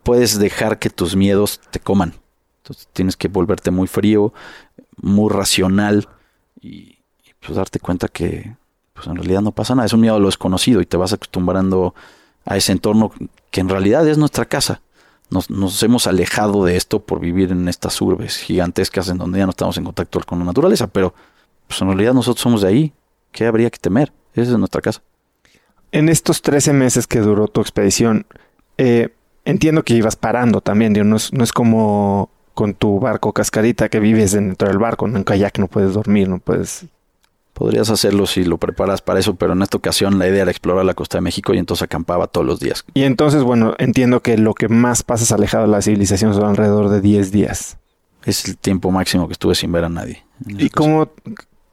[0.04, 2.14] puedes dejar que tus miedos te coman.
[2.70, 4.32] Entonces tienes que volverte muy frío,
[4.98, 6.08] muy racional
[6.62, 7.00] y,
[7.40, 8.56] pues darte cuenta que
[8.94, 9.88] pues en realidad no pasa nada.
[9.88, 11.96] Es un miedo a lo desconocido y te vas acostumbrando
[12.46, 13.12] a ese entorno
[13.50, 14.82] que en realidad es nuestra casa.
[15.32, 19.46] Nos, nos, hemos alejado de esto por vivir en estas urbes gigantescas en donde ya
[19.46, 21.14] no estamos en contacto con la naturaleza, pero
[21.68, 22.94] pues en realidad nosotros somos de ahí.
[23.32, 24.12] ¿Qué habría que temer?
[24.34, 25.02] Esa es nuestra casa.
[25.92, 28.28] En estos 13 meses que duró tu expedición,
[28.78, 33.90] eh, entiendo que ibas parando también, no es, no es como con tu barco cascarita
[33.90, 36.86] que vives dentro del barco, en un kayak no puedes dormir, no puedes
[37.60, 40.86] Podrías hacerlo si lo preparas para eso, pero en esta ocasión la idea era explorar
[40.86, 42.86] la costa de México y entonces acampaba todos los días.
[42.94, 46.88] Y entonces, bueno, entiendo que lo que más pasas alejado de la civilización son alrededor
[46.88, 47.78] de 10 días.
[48.24, 50.24] Es el tiempo máximo que estuve sin ver a nadie.
[50.48, 51.10] ¿Y cómo,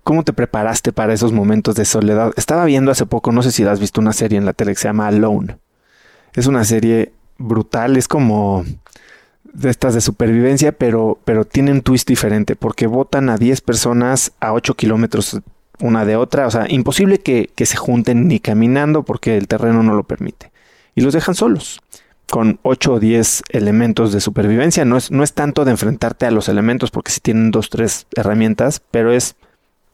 [0.02, 2.32] cómo te preparaste para esos momentos de soledad?
[2.34, 4.80] Estaba viendo hace poco, no sé si has visto una serie en la tele que
[4.80, 5.58] se llama Alone.
[6.32, 8.64] Es una serie brutal, es como
[9.56, 14.52] de estas de supervivencia, pero, pero un twist diferente, porque votan a 10 personas a
[14.52, 15.40] 8 kilómetros
[15.80, 16.46] una de otra.
[16.46, 20.52] O sea, imposible que, que, se junten ni caminando porque el terreno no lo permite.
[20.94, 21.80] Y los dejan solos,
[22.30, 24.84] con 8 o 10 elementos de supervivencia.
[24.84, 28.06] No es, no es tanto de enfrentarte a los elementos porque si tienen dos, tres
[28.16, 29.36] herramientas, pero es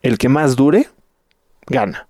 [0.02, 0.88] el que más dure,
[1.66, 2.08] gana.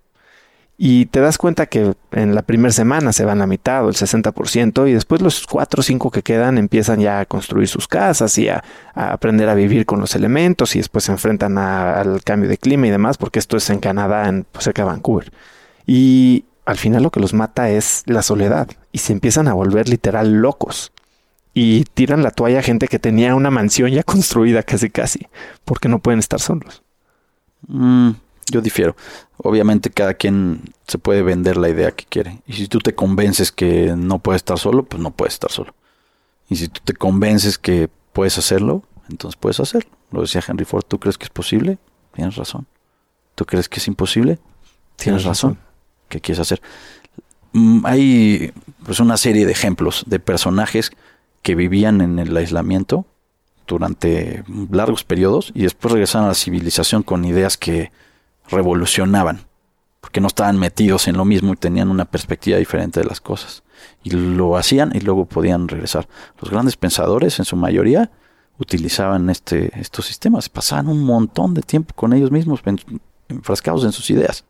[0.77, 3.95] Y te das cuenta que en la primera semana se van la mitad o el
[3.95, 8.37] 60% y después los 4 o 5 que quedan empiezan ya a construir sus casas
[8.39, 8.63] y a,
[8.95, 12.89] aprender a vivir con los elementos y después se enfrentan al cambio de clima y
[12.89, 15.31] demás porque esto es en Canadá, en, pues, cerca de Vancouver.
[15.85, 19.89] Y al final lo que los mata es la soledad y se empiezan a volver
[19.89, 20.91] literal locos.
[21.53, 25.27] Y tiran la toalla a gente que tenía una mansión ya construida casi casi
[25.65, 26.81] porque no pueden estar solos.
[27.67, 28.11] Mm,
[28.51, 28.95] yo difiero.
[29.37, 32.41] Obviamente cada quien se puede vender la idea que quiere.
[32.45, 35.73] Y si tú te convences que no puedes estar solo, pues no puedes estar solo.
[36.49, 39.91] Y si tú te convences que puedes hacerlo, entonces puedes hacerlo.
[40.11, 41.77] Lo decía Henry Ford, ¿tú crees que es posible?
[42.13, 42.67] Tienes razón.
[43.35, 44.39] ¿Tú crees que es imposible?
[44.95, 45.57] Tienes razón.
[46.09, 46.61] ¿Qué quieres hacer?
[47.83, 48.53] Hay
[48.85, 50.91] pues una serie de ejemplos de personajes
[51.41, 53.05] que vivían en el aislamiento
[53.67, 57.91] durante largos periodos y después regresaron a la civilización con ideas que
[58.49, 59.45] revolucionaban,
[60.01, 63.63] porque no estaban metidos en lo mismo y tenían una perspectiva diferente de las cosas.
[64.03, 66.07] Y lo hacían y luego podían regresar.
[66.39, 68.11] Los grandes pensadores, en su mayoría,
[68.57, 72.61] utilizaban este, estos sistemas, pasaban un montón de tiempo con ellos mismos,
[73.29, 74.45] enfrascados en sus ideas.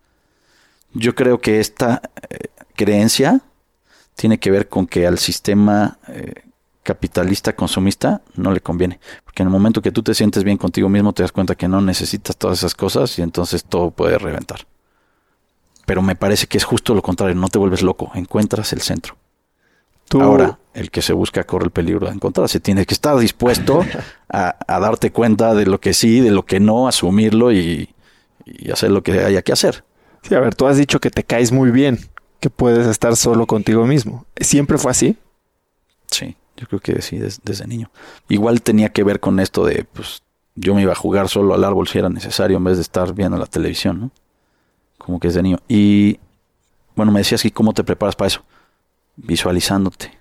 [0.93, 3.41] Yo creo que esta eh, creencia
[4.15, 6.43] tiene que ver con que al sistema eh,
[6.83, 8.99] capitalista consumista no le conviene.
[9.23, 11.67] Porque en el momento que tú te sientes bien contigo mismo, te das cuenta que
[11.67, 14.67] no necesitas todas esas cosas y entonces todo puede reventar.
[15.85, 19.15] Pero me parece que es justo lo contrario, no te vuelves loco, encuentras el centro.
[20.07, 20.21] ¿Tú?
[20.21, 22.59] Ahora, el que se busca corre el peligro de encontrarse.
[22.59, 23.83] Tienes que estar dispuesto
[24.29, 27.93] a, a, darte cuenta de lo que sí, de lo que no, asumirlo y,
[28.45, 29.83] y hacer lo que haya que hacer.
[30.21, 31.99] Sí, a ver, tú has dicho que te caes muy bien,
[32.39, 34.25] que puedes estar solo contigo mismo.
[34.39, 35.17] ¿Siempre fue así?
[36.07, 36.35] Sí.
[36.63, 37.91] Yo creo que sí, desde, niño.
[38.29, 40.23] Igual tenía que ver con esto de, pues,
[40.55, 43.13] yo me iba a jugar solo al árbol si era necesario en vez de estar
[43.13, 44.11] viendo la televisión, ¿no?
[44.97, 45.57] Como que desde niño.
[45.67, 46.21] Y,
[46.95, 48.45] bueno, me decías que cómo te preparas para eso.
[49.17, 50.17] Visualizándote.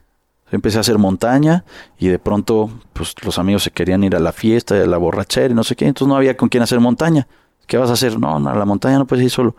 [0.51, 1.65] Empecé a hacer montaña
[1.97, 5.53] y de pronto, pues, los amigos se querían ir a la fiesta, a la borrachera
[5.53, 5.87] y no sé qué.
[5.87, 7.29] Entonces no había con quién hacer montaña.
[7.69, 8.19] ¿Qué vas a hacer?
[8.19, 9.55] No, no a la montaña no puedes ir solo.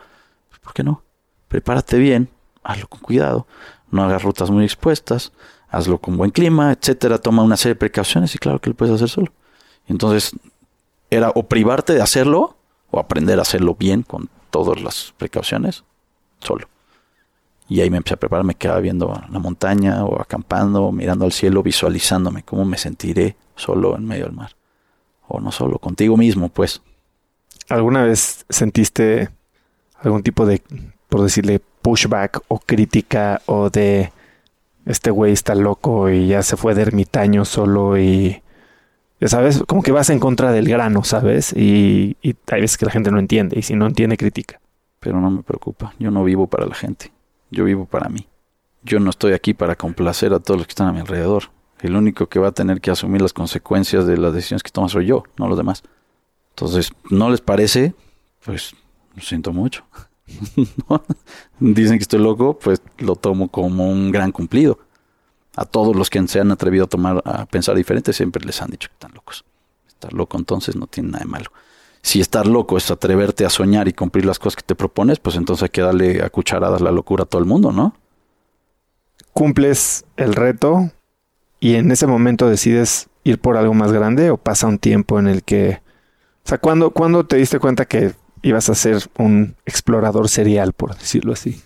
[0.62, 1.02] ¿Por qué no?
[1.48, 2.30] Prepárate bien,
[2.62, 3.48] hazlo con cuidado,
[3.90, 5.32] no hagas rutas muy expuestas,
[5.74, 8.94] hazlo con buen clima, etcétera, toma una serie de precauciones y claro que lo puedes
[8.94, 9.34] hacer solo.
[9.88, 10.34] Entonces,
[11.10, 12.56] era o privarte de hacerlo
[12.92, 15.84] o aprender a hacerlo bien con todas las precauciones
[16.40, 16.68] solo.
[17.68, 21.32] Y ahí me empecé a preparar, me quedaba viendo la montaña o acampando, mirando al
[21.32, 24.52] cielo, visualizándome cómo me sentiré solo en medio del mar.
[25.28, 26.82] O no solo, contigo mismo, pues.
[27.68, 29.30] ¿Alguna vez sentiste
[30.02, 30.62] algún tipo de,
[31.10, 34.12] por decirle, pushback o crítica o de
[34.86, 38.42] este güey está loco y ya se fue de ermitaño solo y,
[39.22, 41.54] sabes, como que vas en contra del grano, ¿sabes?
[41.54, 44.60] Y, y hay veces que la gente no entiende y si no entiende, critica.
[45.00, 47.12] Pero no me preocupa, yo no vivo para la gente,
[47.52, 48.28] yo vivo para mí.
[48.84, 51.44] Yo no estoy aquí para complacer a todos los que están a mi alrededor.
[51.80, 54.92] El único que va a tener que asumir las consecuencias de las decisiones que tomas
[54.92, 55.84] soy yo, no los demás.
[56.50, 57.94] Entonces, ¿no les parece?
[58.46, 58.76] Pues
[59.16, 59.86] lo siento mucho.
[61.60, 64.80] Dicen que estoy loco, pues lo tomo como un gran cumplido.
[65.56, 68.72] A todos los que se han atrevido a tomar a pensar diferente siempre les han
[68.72, 69.46] dicho que están locos.
[69.88, 71.52] Estar loco entonces no tiene nada de malo.
[72.02, 75.36] Si estar loco es atreverte a soñar y cumplir las cosas que te propones, pues
[75.36, 77.96] entonces hay que darle a cucharadas la locura a todo el mundo, ¿no?
[79.32, 80.92] Cumples el reto
[81.60, 85.28] y en ese momento decides ir por algo más grande o pasa un tiempo en
[85.28, 85.82] el que...
[86.46, 90.96] O sea, ¿cuándo, ¿cuándo te diste cuenta que ibas a ser un explorador serial, por
[90.96, 91.62] decirlo así?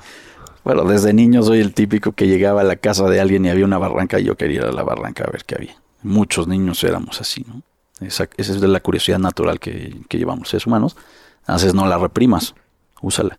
[0.64, 3.64] bueno, desde niño soy el típico que llegaba a la casa de alguien y había
[3.64, 5.76] una barranca y yo quería ir a la barranca a ver qué había.
[6.02, 7.62] Muchos niños éramos así, ¿no?
[8.00, 10.96] Esa, esa es la curiosidad natural que, que llevamos seres humanos.
[11.40, 12.54] Entonces no la reprimas,
[13.00, 13.38] úsala.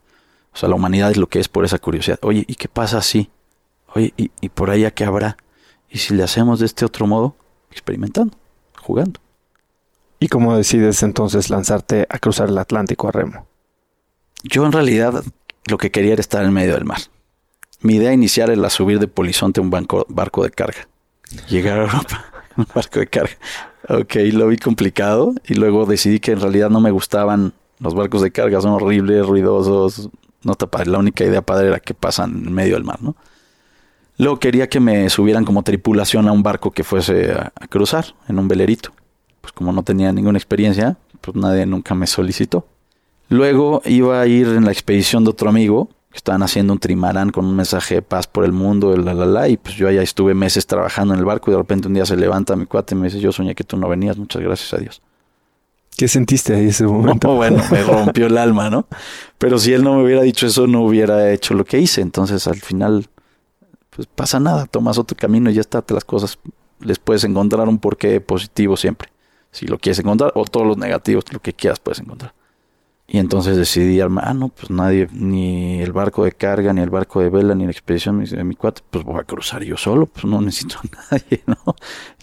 [0.54, 2.20] O sea, la humanidad es lo que es por esa curiosidad.
[2.22, 3.30] Oye, ¿y qué pasa así?
[3.94, 5.38] Oye, ¿y, y por allá qué habrá?
[5.90, 7.36] ¿Y si le hacemos de este otro modo?
[7.72, 8.36] Experimentando,
[8.82, 9.20] jugando.
[10.20, 13.48] ¿Y cómo decides entonces lanzarte a cruzar el Atlántico a remo?
[14.44, 15.24] Yo en realidad
[15.66, 17.02] lo que quería era estar en medio del mar.
[17.82, 20.88] Mi idea inicial era subir de Polizonte a un barco de carga.
[21.50, 22.26] Llegar a Europa
[22.58, 23.38] un barco de carga.
[23.90, 28.22] Ok, lo vi complicado y luego decidí que en realidad no me gustaban los barcos
[28.22, 30.10] de carga, son horribles, ruidosos,
[30.44, 30.68] no está.
[30.86, 33.16] La única idea padre era que pasan en medio del mar, ¿no?
[34.18, 38.40] Luego quería que me subieran como tripulación a un barco que fuese a, cruzar, en
[38.40, 38.92] un velerito.
[39.48, 42.68] Pues como no tenía ninguna experiencia, pues nadie nunca me solicitó.
[43.30, 47.30] Luego iba a ir en la expedición de otro amigo, que estaban haciendo un trimarán
[47.30, 50.02] con un mensaje de paz por el mundo, la, la, la, y pues yo allá
[50.02, 52.94] estuve meses trabajando en el barco y de repente un día se levanta mi cuate
[52.94, 55.02] y me dice, yo soñé que tú no venías, muchas gracias a Dios.
[55.96, 57.30] ¿Qué sentiste ahí ese momento?
[57.30, 58.86] No, bueno, me rompió el alma, ¿no?
[59.38, 62.02] Pero si él no me hubiera dicho eso, no hubiera hecho lo que hice.
[62.02, 63.08] Entonces, al final,
[63.92, 66.38] pues pasa nada, tomas otro camino y ya está, las cosas
[66.82, 69.10] les puedes encontrar un porqué positivo siempre.
[69.58, 72.32] Si lo quieres encontrar, o todos los negativos, lo que quieras puedes encontrar.
[73.08, 77.22] Y entonces decidí ah, no, pues nadie, ni el barco de carga, ni el barco
[77.22, 80.26] de vela, ni la expedición de mi cuate, pues voy a cruzar yo solo, pues
[80.26, 81.58] no necesito a nadie, ¿no?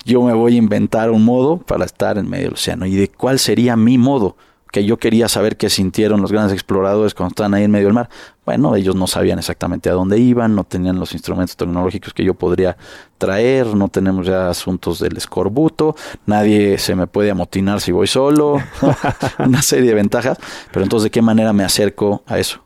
[0.05, 2.87] Yo me voy a inventar un modo para estar en medio del océano.
[2.87, 4.37] ¿Y de cuál sería mi modo?
[4.75, 7.95] Que yo quería saber qué sintieron los grandes exploradores cuando estaban ahí en medio del
[7.95, 8.09] mar.
[8.45, 12.35] Bueno, ellos no sabían exactamente a dónde iban, no tenían los instrumentos tecnológicos que yo
[12.35, 12.77] podría
[13.17, 15.95] traer, no tenemos ya asuntos del escorbuto,
[16.27, 18.57] nadie se me puede amotinar si voy solo,
[19.39, 20.39] una serie de ventajas.
[20.73, 22.65] Pero entonces, ¿de qué manera me acerco a eso?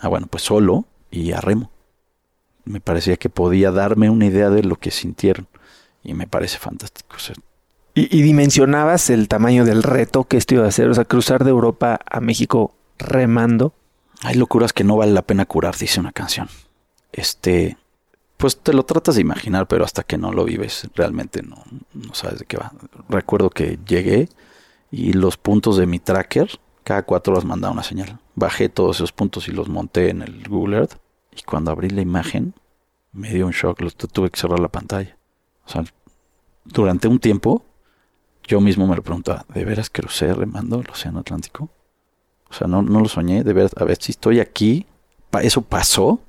[0.00, 1.70] Ah, bueno, pues solo y a remo.
[2.64, 5.46] Me parecía que podía darme una idea de lo que sintieron
[6.02, 7.14] y me parece fantástico.
[7.96, 10.86] ¿Y, ¿Y, dimensionabas el tamaño del reto que esto iba a hacer?
[10.90, 13.72] O sea, cruzar de Europa a México remando.
[14.20, 16.48] Hay locuras que no vale la pena curar, dice una canción.
[17.10, 17.78] Este,
[18.36, 22.12] pues te lo tratas de imaginar, pero hasta que no lo vives, realmente no, no
[22.12, 22.70] sabes de qué va.
[23.08, 24.28] Recuerdo que llegué
[24.90, 26.50] y los puntos de mi tracker,
[26.84, 28.18] cada cuatro horas mandaba una señal.
[28.34, 30.98] Bajé todos esos puntos y los monté en el Google Earth.
[31.34, 32.52] Y cuando abrí la imagen,
[33.12, 35.16] me dio un shock, lo tuve que cerrar la pantalla.
[35.64, 35.84] O sea,
[36.66, 37.64] durante un tiempo
[38.46, 41.68] yo mismo me lo preguntaba, ¿de veras crucé remando el Océano Atlántico?
[42.48, 44.86] O sea, no, no lo soñé, de veras, a ver si estoy aquí,
[45.42, 46.20] ¿eso pasó?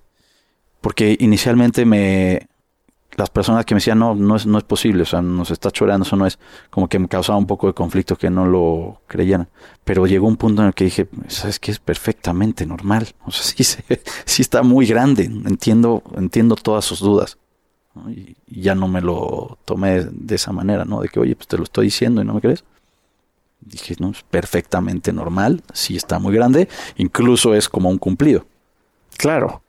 [0.82, 2.48] Porque inicialmente me...
[3.16, 5.72] Las personas que me decían, no, no es, no es posible, o sea, nos está
[5.72, 6.38] chorando, eso no es,
[6.70, 9.50] como que me causaba un poco de conflicto que no lo creyeran.
[9.84, 11.72] Pero llegó un punto en el que dije, ¿sabes qué?
[11.72, 13.08] Es perfectamente normal.
[13.26, 13.64] O sea, sí,
[14.26, 17.40] sí está muy grande, entiendo, entiendo todas sus dudas.
[18.10, 21.02] Y, y, ya no me lo tomé de esa manera, ¿no?
[21.02, 22.64] De que, oye, pues te lo estoy diciendo y no me crees.
[23.60, 28.46] Dije, no, es perfectamente normal, sí está muy grande, incluso es como un cumplido.
[29.18, 29.62] Claro.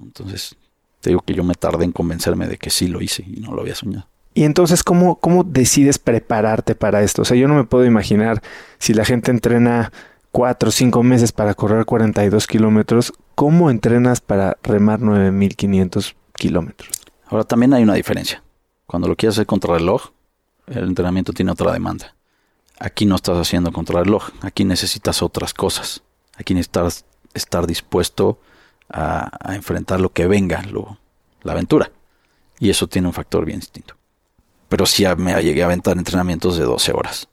[0.00, 0.56] Entonces,
[1.00, 3.52] te digo que yo me tardé en convencerme de que sí lo hice y no
[3.52, 4.06] lo había soñado.
[4.34, 7.22] Y entonces, ¿cómo, ¿cómo decides prepararte para esto?
[7.22, 8.42] O sea, yo no me puedo imaginar
[8.78, 9.92] si la gente entrena
[10.32, 16.90] cuatro o cinco meses para correr 42 kilómetros, ¿cómo entrenas para remar 9500 kilómetros?
[17.26, 18.42] Ahora también hay una diferencia.
[18.86, 20.10] Cuando lo quieres hacer contra reloj,
[20.66, 22.14] el entrenamiento tiene otra demanda.
[22.78, 26.02] Aquí no estás haciendo contra reloj, aquí necesitas otras cosas.
[26.36, 28.40] Aquí necesitas estar dispuesto
[28.88, 30.62] a, enfrentar lo que venga,
[31.42, 31.90] la aventura.
[32.58, 33.94] Y eso tiene un factor bien distinto.
[34.68, 37.28] Pero sí me llegué a aventar entrenamientos de 12 horas.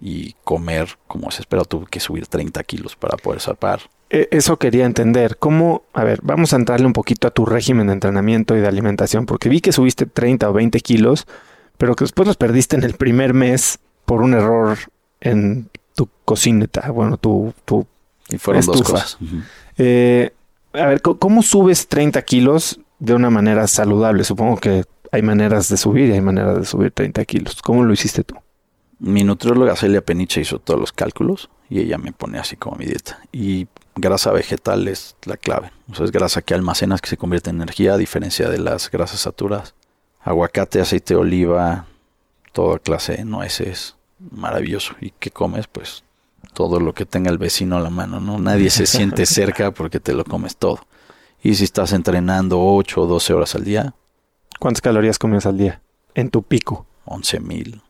[0.00, 3.80] Y comer, como se espera, tuve que subir 30 kilos para poder zarpar.
[4.08, 5.36] Eso quería entender.
[5.36, 5.82] ¿Cómo?
[5.92, 9.26] A ver, vamos a entrarle un poquito a tu régimen de entrenamiento y de alimentación,
[9.26, 11.26] porque vi que subiste 30 o 20 kilos,
[11.76, 14.78] pero que después los perdiste en el primer mes por un error
[15.20, 17.86] en tu cocineta, bueno, tu, tu
[18.28, 18.78] y fueron estufa.
[18.78, 19.18] dos cosas.
[19.20, 19.42] Uh -huh.
[19.78, 20.32] eh,
[20.72, 24.24] a ver, ¿cómo subes 30 kilos de una manera saludable?
[24.24, 27.62] Supongo que hay maneras de subir y hay maneras de subir 30 kilos.
[27.62, 28.36] ¿Cómo lo hiciste tú?
[28.98, 32.86] Mi nutrióloga Celia Peniche hizo todos los cálculos y ella me pone así como mi
[32.86, 33.20] dieta.
[33.32, 33.66] Y
[33.96, 35.72] grasa vegetal es la clave.
[35.90, 38.90] O sea, es grasa que almacenas que se convierte en energía a diferencia de las
[38.90, 39.74] grasas saturadas.
[40.20, 41.86] Aguacate, aceite de oliva,
[42.52, 44.94] toda clase de nueces, maravilloso.
[45.00, 45.66] ¿Y qué comes?
[45.66, 46.04] Pues
[46.52, 48.38] todo lo que tenga el vecino a la mano, ¿no?
[48.38, 50.86] Nadie se siente cerca porque te lo comes todo.
[51.42, 53.94] Y si estás entrenando 8 o 12 horas al día.
[54.58, 55.82] ¿Cuántas calorías comes al día?
[56.14, 56.86] En tu pico.
[57.04, 57.82] 11 mil.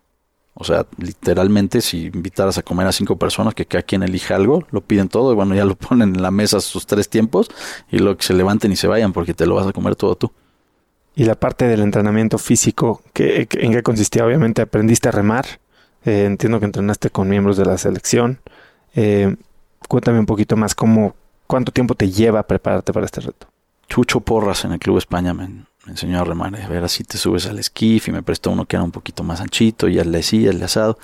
[0.58, 4.66] O sea, literalmente, si invitaras a comer a cinco personas, que cada quien elija algo,
[4.70, 7.50] lo piden todo y bueno, ya lo ponen en la mesa sus tres tiempos
[7.90, 10.16] y luego que se levanten y se vayan porque te lo vas a comer todo
[10.16, 10.32] tú.
[11.14, 14.24] Y la parte del entrenamiento físico, ¿qué, ¿en qué consistía?
[14.24, 15.44] Obviamente aprendiste a remar.
[16.06, 18.40] Eh, entiendo que entrenaste con miembros de la selección.
[18.94, 19.36] Eh,
[19.88, 21.14] cuéntame un poquito más cómo,
[21.46, 23.46] cuánto tiempo te lleva prepararte para este reto.
[23.88, 25.34] Chucho Porras en el Club España,
[25.90, 26.54] enseñó a remar.
[26.56, 29.22] A ver, así te subes al esquif y me prestó uno que era un poquito
[29.22, 30.98] más anchito, y ya le decía, el asado.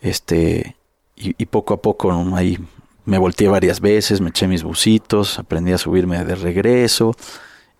[0.00, 0.76] Este,
[1.16, 2.58] y, poco a poco ahí
[3.04, 7.16] me volteé varias veces, me eché mis bucitos, aprendí a subirme de regreso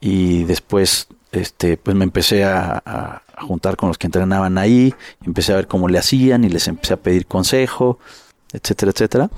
[0.00, 4.94] y después este, pues me empecé a, a, juntar con los que entrenaban ahí,
[5.24, 7.98] empecé a ver cómo le hacían y les empecé a pedir consejo,
[8.52, 9.30] etcétera, etcétera,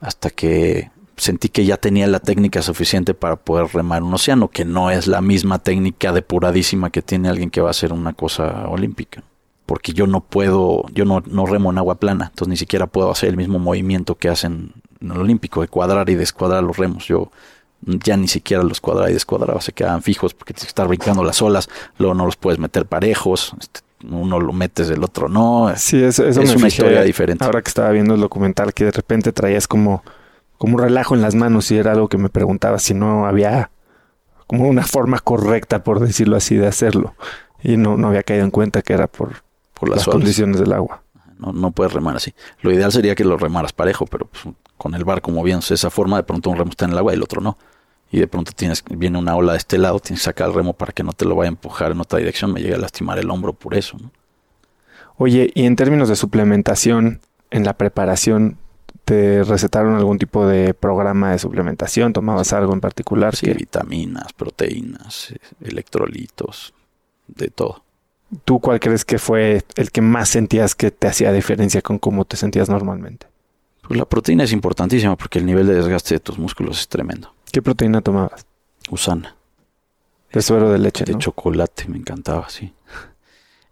[0.00, 0.90] hasta que
[1.20, 5.06] sentí que ya tenía la técnica suficiente para poder remar un océano, que no es
[5.06, 9.22] la misma técnica depuradísima que tiene alguien que va a hacer una cosa olímpica.
[9.66, 13.10] Porque yo no puedo, yo no, no remo en agua plana, entonces ni siquiera puedo
[13.10, 17.06] hacer el mismo movimiento que hacen en el olímpico, de cuadrar y descuadrar los remos.
[17.06, 17.30] Yo
[17.82, 21.22] ya ni siquiera los cuadraba y descuadraba, se quedaban fijos porque tienes que estar brincando
[21.22, 21.68] las olas,
[21.98, 25.72] luego no los puedes meter parejos, este, uno lo metes, el otro no.
[25.76, 27.44] Sí, eso, es una historia diferente.
[27.44, 30.02] Ahora que estaba viendo el documental, que de repente traías como
[30.60, 33.70] como un relajo en las manos y era algo que me preguntaba si no había
[34.46, 37.14] como una forma correcta, por decirlo así, de hacerlo.
[37.62, 39.42] Y no, no había caído en cuenta que era por,
[39.72, 41.02] por las, condiciones del agua.
[41.38, 42.34] No, no puedes remar así.
[42.60, 45.88] Lo ideal sería que lo remaras parejo, pero pues, con el barco moviéndose de esa
[45.88, 47.56] forma, de pronto un remo está en el agua y el otro no.
[48.12, 50.74] Y de pronto tienes, viene una ola de este lado, tienes que sacar el remo
[50.74, 53.18] para que no te lo vaya a empujar en otra dirección, me llegue a lastimar
[53.18, 53.96] el hombro por eso.
[55.16, 58.58] Oye, y en términos de suplementación, en la preparación,
[59.04, 62.12] te recetaron algún tipo de programa de suplementación?
[62.12, 63.34] ¿Tomabas algo en particular?
[63.36, 66.74] Sí, vitaminas, proteínas, electrolitos,
[67.26, 67.82] de todo.
[68.44, 72.24] ¿Tú cuál crees que fue el que más sentías que te hacía diferencia con cómo
[72.24, 73.26] te sentías normalmente?
[73.82, 77.34] Pues la proteína es importantísima porque el nivel de desgaste de tus músculos es tremendo.
[77.50, 78.46] ¿Qué proteína tomabas?
[78.88, 79.34] Usana.
[80.32, 82.72] De suero de leche, De chocolate, me encantaba, sí.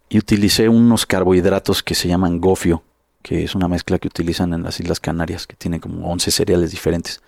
[0.09, 2.83] Y utilicé unos carbohidratos que se llaman gofio,
[3.29, 6.71] que es una mezcla que utilizan en las Islas Canarias, que tiene como 11 cereales
[6.71, 7.21] diferentes.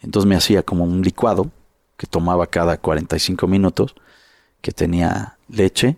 [0.00, 1.50] Entonces me hacía como un licuado
[1.96, 3.96] que tomaba cada 45 minutos,
[4.60, 5.96] que tenía leche,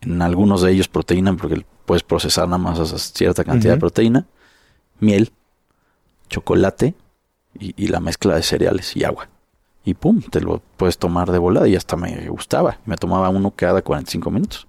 [0.00, 4.24] en algunos de ellos proteína, porque puedes procesar nada más a cierta cantidad de proteína,
[5.00, 5.30] miel,
[6.30, 6.94] chocolate
[7.58, 9.28] y, la mezcla de cereales y agua.
[9.84, 12.78] Y pum, te lo puedes tomar de volada y hasta me gustaba.
[12.86, 14.66] Me tomaba uno cada 45 minutos.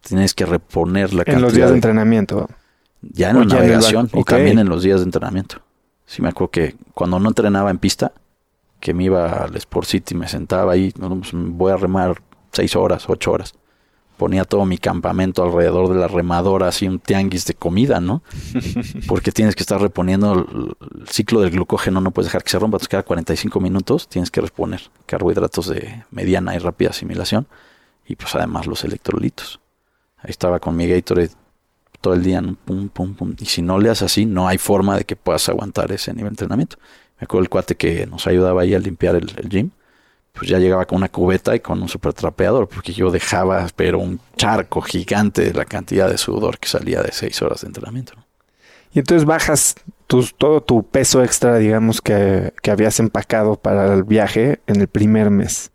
[0.00, 1.36] Tienes que reponer la cantidad.
[1.36, 2.48] En los días de entrenamiento.
[3.02, 5.60] Ya en la navegación y también en los días de entrenamiento.
[6.06, 8.12] Sí me acuerdo que cuando no entrenaba en pista,
[8.80, 12.22] que me iba al Sport City, me sentaba ahí, pues, voy a remar
[12.52, 13.54] seis horas, ocho horas.
[14.16, 18.22] Ponía todo mi campamento alrededor de la remadora, así un tianguis de comida, ¿no?
[19.08, 22.76] Porque tienes que estar reponiendo el, ciclo del glucógeno, no puedes dejar que se rompa,
[22.76, 27.46] entonces cada 45 minutos tienes que reponer carbohidratos de mediana y rápida asimilación
[28.06, 29.60] y pues además los electrolitos.
[30.18, 31.30] Ahí estaba con mi Gatorade
[32.00, 33.34] todo el día, pum, pum, pum.
[33.38, 36.30] Y si no le haces así, no hay forma de que puedas aguantar ese nivel
[36.30, 36.76] de entrenamiento.
[37.20, 39.70] Me acuerdo el cuate que nos ayudaba ahí a limpiar el, gym,
[40.32, 43.98] pues ya llegaba con una cubeta y con un super trapeador, porque yo dejaba, pero
[43.98, 48.12] un charco gigante de la cantidad de sudor que salía de seis horas de entrenamiento.
[48.92, 49.74] Y entonces bajas
[50.06, 55.30] todo tu peso extra, digamos, que, que, habías empacado para el viaje en el primer
[55.30, 55.70] mes.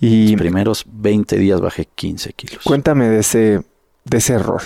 [0.00, 2.64] Y Los primeros 20 días bajé 15 kilos.
[2.64, 3.62] Cuéntame de ese,
[4.04, 4.62] de ese error.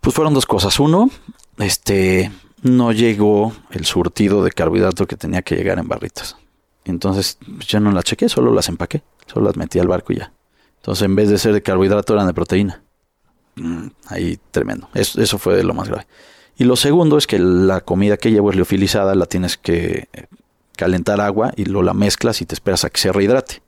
[0.00, 0.80] Pues fueron dos cosas.
[0.80, 1.10] Uno,
[1.58, 2.30] este,
[2.62, 6.36] no llegó el surtido de carbohidrato que tenía que llegar en barritas.
[6.84, 10.16] Entonces, pues, yo no las chequé, solo las empaqué, solo las metí al barco y
[10.16, 10.32] ya.
[10.76, 12.82] Entonces, en vez de ser de carbohidrato, eran de proteína.
[13.56, 14.88] Mm, ahí tremendo.
[14.94, 16.06] Eso, fue lo más grave.
[16.56, 20.08] Y lo segundo es que la comida que llevo es liofilizada, la tienes que
[20.76, 23.62] calentar agua y lo la mezclas y te esperas a que se rehidrate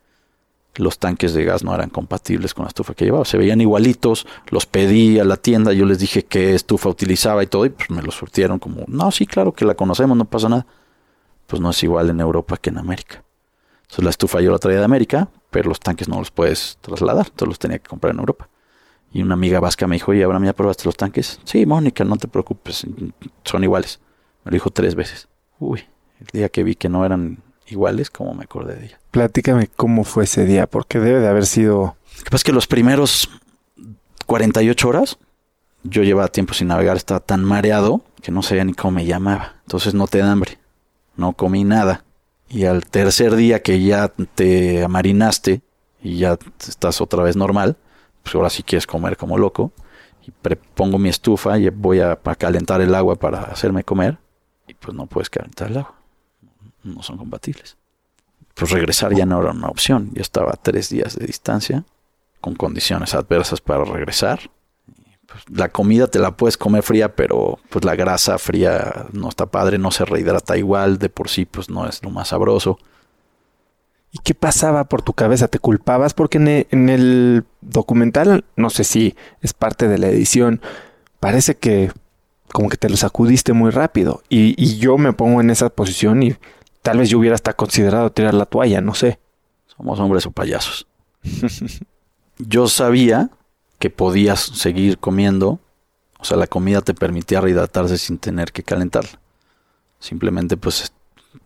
[0.77, 3.25] los tanques de gas no eran compatibles con la estufa que llevaba.
[3.25, 7.47] Se veían igualitos, los pedí a la tienda, yo les dije qué estufa utilizaba y
[7.47, 10.49] todo, y pues me lo surtieron como, no, sí, claro que la conocemos, no pasa
[10.49, 10.67] nada.
[11.47, 13.23] Pues no es igual en Europa que en América.
[13.83, 17.27] Entonces la estufa yo la traía de América, pero los tanques no los puedes trasladar,
[17.27, 18.49] entonces los tenía que comprar en Europa.
[19.13, 21.39] Y una amiga vasca me dijo, oye, ¿ahora ya probaste los tanques?
[21.45, 22.87] Sí, Mónica, no te preocupes,
[23.45, 24.01] son iguales.
[24.45, 25.29] Me lo dijo tres veces.
[25.59, 25.85] Uy,
[26.21, 27.43] el día que vi que no eran
[27.73, 29.01] iguales, como me acordé de ella.
[29.11, 31.97] Platícame cómo fue ese día, porque debe de haber sido...
[32.19, 33.29] Lo que pasa es que los primeros
[34.27, 35.19] 48 horas
[35.83, 39.57] yo llevaba tiempo sin navegar, estaba tan mareado que no sabía ni cómo me llamaba.
[39.63, 40.59] Entonces no te da hambre,
[41.17, 42.05] no comí nada.
[42.49, 45.63] Y al tercer día que ya te amarinaste
[46.03, 47.77] y ya estás otra vez normal,
[48.23, 49.73] pues ahora sí quieres comer como loco.
[50.25, 50.31] Y
[50.75, 54.19] pongo mi estufa y voy a, a calentar el agua para hacerme comer.
[54.69, 56.02] Y pues no puedes calentar el agua.
[56.85, 57.77] No son compatibles.
[58.55, 60.11] Pues regresar ya no era una opción.
[60.13, 61.85] Yo estaba a tres días de distancia,
[62.41, 64.51] con condiciones adversas para regresar.
[65.27, 69.47] Pues, la comida te la puedes comer fría, pero pues la grasa fría no está
[69.47, 72.79] padre, no se rehidrata igual, de por sí pues no es lo más sabroso.
[74.15, 75.49] ¿Y qué pasaba por tu cabeza?
[75.49, 76.13] ¿Te culpabas?
[76.13, 80.61] Porque en el, documental, no sé si es parte de la edición,
[81.19, 81.91] parece que
[82.53, 84.23] como que te lo sacudiste muy rápido.
[84.29, 86.37] Y, yo me pongo en esa posición y
[86.83, 89.19] tal vez yo hubiera hasta considerado tirar la toalla, no sé.
[89.67, 90.87] Somos hombres o payasos.
[92.39, 93.31] yo sabía
[93.79, 95.61] que podías seguir comiendo.
[96.19, 99.19] O sea, la comida te permitía rehidratarse sin tener que calentarla.
[99.99, 100.93] Simplemente pues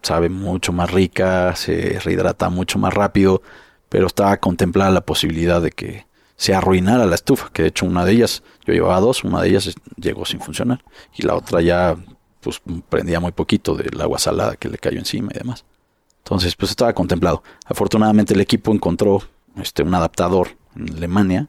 [0.02, 3.42] sabe mucho más rica, se rehidrata mucho más rápido,
[3.88, 6.06] pero estaba contemplada la posibilidad de que
[6.36, 9.48] se arruinara la estufa, que de hecho una de ellas, yo llevaba dos, una de
[9.48, 10.84] ellas llegó sin funcionar
[11.14, 11.96] y la otra ya
[12.46, 15.64] pues prendía muy poquito del agua salada que le cayó encima y demás.
[16.18, 17.42] Entonces pues estaba contemplado.
[17.64, 19.20] Afortunadamente el equipo encontró
[19.56, 21.48] este, un adaptador en Alemania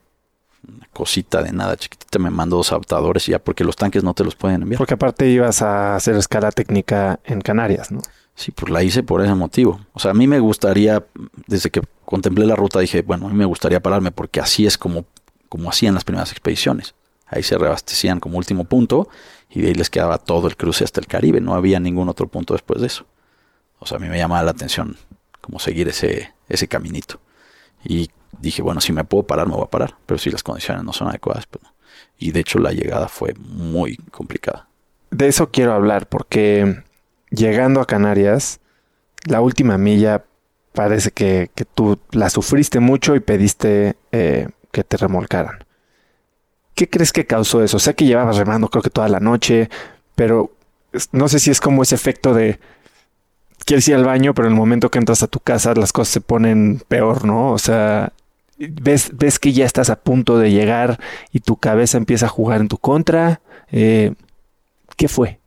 [0.67, 4.15] una cosita de nada chiquitita, me mandó dos adaptadores y ya porque los tanques no
[4.15, 4.79] te los pueden enviar.
[4.79, 8.01] Porque aparte ibas a hacer escala técnica en Canarias, ¿no?
[8.33, 9.79] Sí, pues la hice por ese motivo.
[9.93, 11.05] O sea, a mí me gustaría,
[11.45, 14.77] desde que contemplé la ruta, dije, bueno, a mí me gustaría pararme porque así es
[14.77, 15.05] como,
[15.47, 16.95] como hacían las primeras expediciones.
[17.27, 19.09] Ahí se reabastecían como último punto
[19.49, 21.41] y de ahí les quedaba todo el cruce hasta el Caribe.
[21.41, 23.05] No había ningún otro punto después de eso.
[23.79, 24.97] O sea, a mí me llamaba la atención
[25.41, 27.19] como seguir ese, ese caminito.
[27.83, 29.95] Y dije, bueno, si me puedo parar, me voy a parar.
[30.05, 31.73] Pero si las condiciones no son adecuadas, pues no.
[32.17, 34.67] Y de hecho la llegada fue muy complicada.
[35.11, 36.83] De eso quiero hablar porque
[37.29, 38.59] llegando a Canarias,
[39.25, 40.25] la última milla
[40.73, 45.66] parece que, tú la sufriste mucho y pediste eh, que te remolcaran.
[46.77, 47.79] ¿Qué crees que causó eso?
[47.79, 49.67] Sé que llevabas remando creo que toda la noche,
[50.13, 50.51] pero
[51.11, 52.59] no sé si es como ese efecto de
[53.65, 56.13] quieres ir al baño, pero en el momento que entras a tu casa las cosas
[56.13, 57.51] se ponen peor, ¿no?
[57.51, 58.13] O sea,
[58.59, 60.99] ves, ves que ya estás a punto de llegar
[61.31, 63.41] y tu cabeza empieza a jugar en tu contra.
[63.71, 64.13] Eh,
[64.97, 65.39] ¿Qué fue?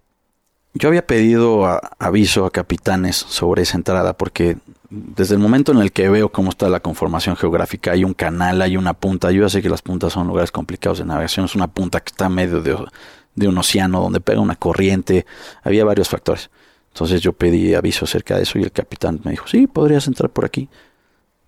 [0.75, 4.57] Yo había pedido aviso a capitanes sobre esa entrada porque
[4.91, 8.61] desde el momento en el que veo cómo está la conformación geográfica, hay un canal,
[8.61, 9.31] hay una punta.
[9.31, 11.47] Yo ya sé que las puntas son lugares complicados de navegación.
[11.47, 15.27] Es una punta que está en medio de, un océano donde pega una corriente.
[15.63, 16.51] Había varios factores.
[16.93, 20.29] Entonces yo pedí aviso acerca de eso y el capitán me dijo, sí, podrías entrar
[20.29, 20.69] por aquí.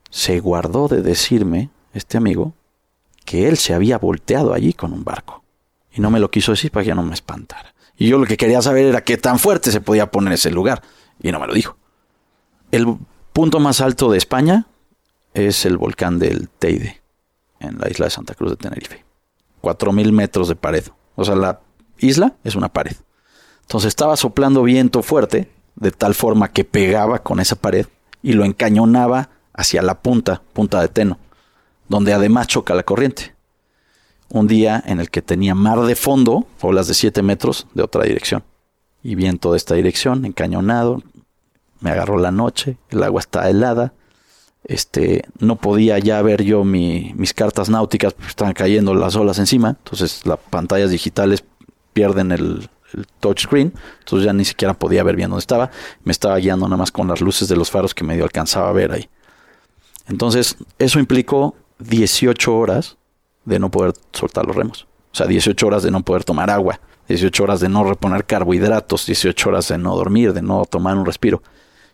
[0.09, 2.55] Se guardó de decirme, este amigo,
[3.25, 5.43] que él se había volteado allí con un barco.
[5.91, 7.75] Y no me lo quiso decir para que no me espantara.
[7.97, 10.81] Y yo lo que quería saber era qué tan fuerte se podía poner ese lugar.
[11.21, 11.77] Y no me lo dijo.
[12.71, 12.87] El
[13.33, 14.67] punto más alto de España
[15.35, 17.01] es el volcán del Teide,
[17.61, 19.05] en la isla de Santa Cruz de Tenerife.
[19.63, 20.85] 4.000 metros de pared.
[21.15, 21.61] O sea, la
[21.99, 22.97] isla es una pared.
[23.63, 27.87] Entonces estaba soplando viento fuerte, de tal forma que pegaba con esa pared
[28.23, 31.19] y lo encañonaba hacia la punta, punta de Teno,
[31.89, 33.35] donde además choca la corriente
[34.33, 38.05] un día en el que tenía mar de fondo, olas de 7 metros de otra
[38.05, 38.43] dirección,
[39.03, 41.03] y viento de esta dirección, encañonado,
[41.83, 43.93] me agarró la noche, el agua está helada,
[44.65, 49.71] este, no podía ya ver yo mis cartas náuticas, porque estaban cayendo las olas encima,
[49.71, 51.45] entonces las pantallas digitales
[51.93, 55.71] pierden el, el touchscreen, entonces ya ni siquiera podía ver bien dónde estaba,
[56.05, 58.73] me estaba guiando nada más con las luces de los faros que medio alcanzaba a
[58.73, 59.09] ver ahí.
[60.09, 62.97] Entonces, eso implicó 18 horas
[63.45, 64.87] de no poder soltar los remos.
[65.13, 69.07] O sea, 18 horas de no poder tomar agua, 18 horas de no reponer carbohidratos,
[69.07, 71.43] 18 horas de no dormir, de no tomar un respiro.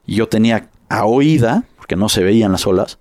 [0.08, 2.98] Y yo tenía a oída, porque no se veían las olas,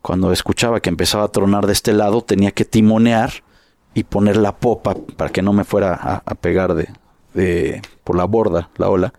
[0.00, 3.44] cuando escuchaba que empezaba a tronar de este lado, tenía que timonear
[3.92, 6.88] y poner la popa para que no me fuera a, pegar de,
[7.34, 9.12] de, por la borda la ola.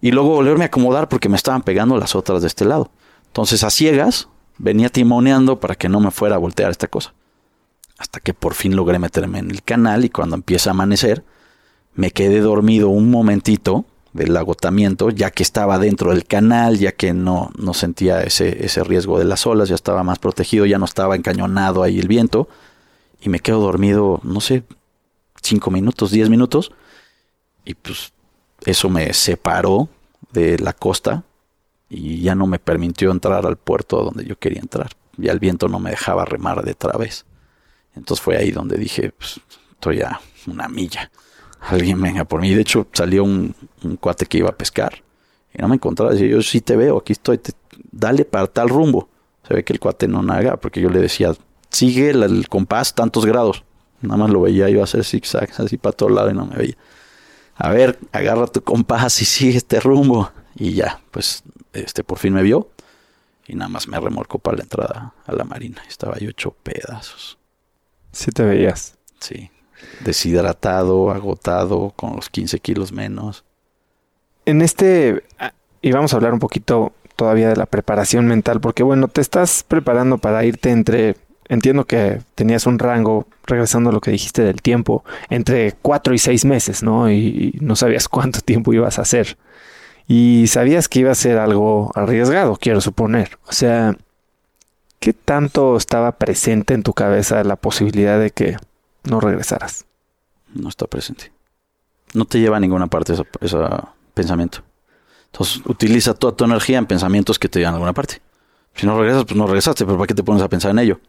[0.00, 2.92] Y luego volverme a acomodar porque me estaban pegando las otras de este lado.
[3.26, 7.12] Entonces a ciegas venía timoneando para que no me fuera a voltear esta cosa
[8.00, 11.22] hasta que por fin logré meterme en el canal y cuando empieza a amanecer
[11.94, 17.12] me quedé dormido un momentito del agotamiento, ya que estaba dentro del canal, ya que
[17.12, 20.84] no, no sentía ese, ese riesgo de las olas, ya estaba más protegido, ya no
[20.84, 22.48] estaba encañonado ahí el viento,
[23.20, 24.64] y me quedo dormido, no sé,
[25.42, 26.72] cinco minutos, diez minutos,
[27.64, 28.12] y pues
[28.64, 29.88] eso me separó
[30.32, 31.24] de la costa
[31.88, 34.90] y ya no me permitió entrar al puerto donde yo quería entrar.
[35.16, 37.26] Ya el viento no me dejaba remar de través.
[37.94, 39.40] Entonces fue ahí donde dije, pues,
[39.72, 41.10] estoy a una milla.
[41.60, 42.54] Alguien venga por mí.
[42.54, 43.54] De hecho, salió un,
[44.00, 45.02] cuate que iba a pescar
[45.54, 46.12] y no me encontraba.
[46.12, 47.40] Decía, yo sí te veo, aquí estoy,
[47.90, 49.08] dale para tal rumbo.
[49.46, 51.34] Se ve que el cuate no naga, porque yo le decía
[51.70, 53.64] sigue el, el compás tantos grados.
[54.00, 56.76] Nada más lo veía yo hacer zigzags así para todo lado y no me veía.
[57.56, 60.30] A ver, agarra tu compás y sigue este rumbo.
[60.54, 61.42] Y ya, pues
[61.72, 62.70] este por fin me vio
[63.46, 65.82] y nada más me remolcó para la entrada a la marina.
[65.88, 67.38] Estaba yo hecho pedazos.
[68.12, 68.96] Sí te veías.
[69.20, 69.50] Sí,
[70.00, 73.44] deshidratado, agotado, con los 15 kilos menos.
[74.46, 75.52] En este, ah,
[75.82, 79.64] y vamos a hablar un poquito todavía de la preparación mental, porque bueno, te estás
[79.66, 81.16] preparando para irte entre,
[81.48, 86.18] entiendo que tenías un rango, regresando a lo que dijiste del tiempo, entre cuatro y
[86.18, 87.10] seis meses, ¿no?
[87.10, 89.36] Y, y no sabías cuánto tiempo ibas a hacer.
[90.08, 93.38] Y sabías que iba a ser algo arriesgado, quiero suponer.
[93.46, 93.96] O sea,
[94.98, 98.56] ¿qué tanto estaba presente en tu cabeza la posibilidad de que
[99.04, 99.86] no regresaras?
[100.54, 101.32] No está presente.
[102.14, 103.58] No te lleva a ninguna parte ese
[104.14, 104.62] pensamiento.
[105.26, 108.20] Entonces, utiliza toda tu energía en pensamientos que te llevan a alguna parte.
[108.74, 111.00] Si no regresas, pues no regresaste, pero ¿para qué te pones a pensar en ello?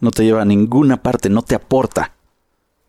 [0.00, 2.12] No te lleva a ninguna parte, no te aporta.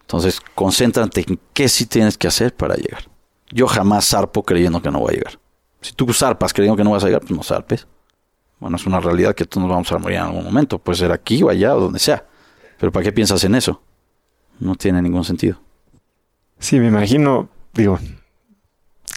[0.01, 3.03] Entonces, concéntrate en qué sí tienes que hacer para llegar.
[3.49, 5.39] Yo jamás zarpo creyendo que no voy a llegar.
[5.82, 7.88] Si tú zarpas creyendo que no vas a llegar, pues no zarpes.
[8.59, 10.78] Bueno, es una realidad que todos nos vamos a morir en algún momento.
[10.78, 12.26] Puede ser aquí o allá o donde sea.
[12.78, 13.82] Pero ¿para qué piensas en eso?
[14.62, 15.59] No tiene ningún sentido.
[16.59, 17.99] Sí, me imagino, digo,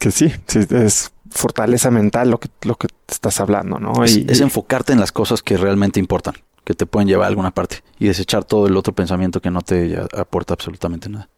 [0.01, 4.03] que sí, sí es fortaleza mental lo que, lo que estás hablando, ¿no?
[4.05, 6.35] Es, Y- es enfocarte en las cosas que realmente importan,
[6.65, 9.61] que te pueden llevar a alguna parte y desechar todo el otro pensamiento que no
[9.61, 11.29] te aporta absolutamente nada.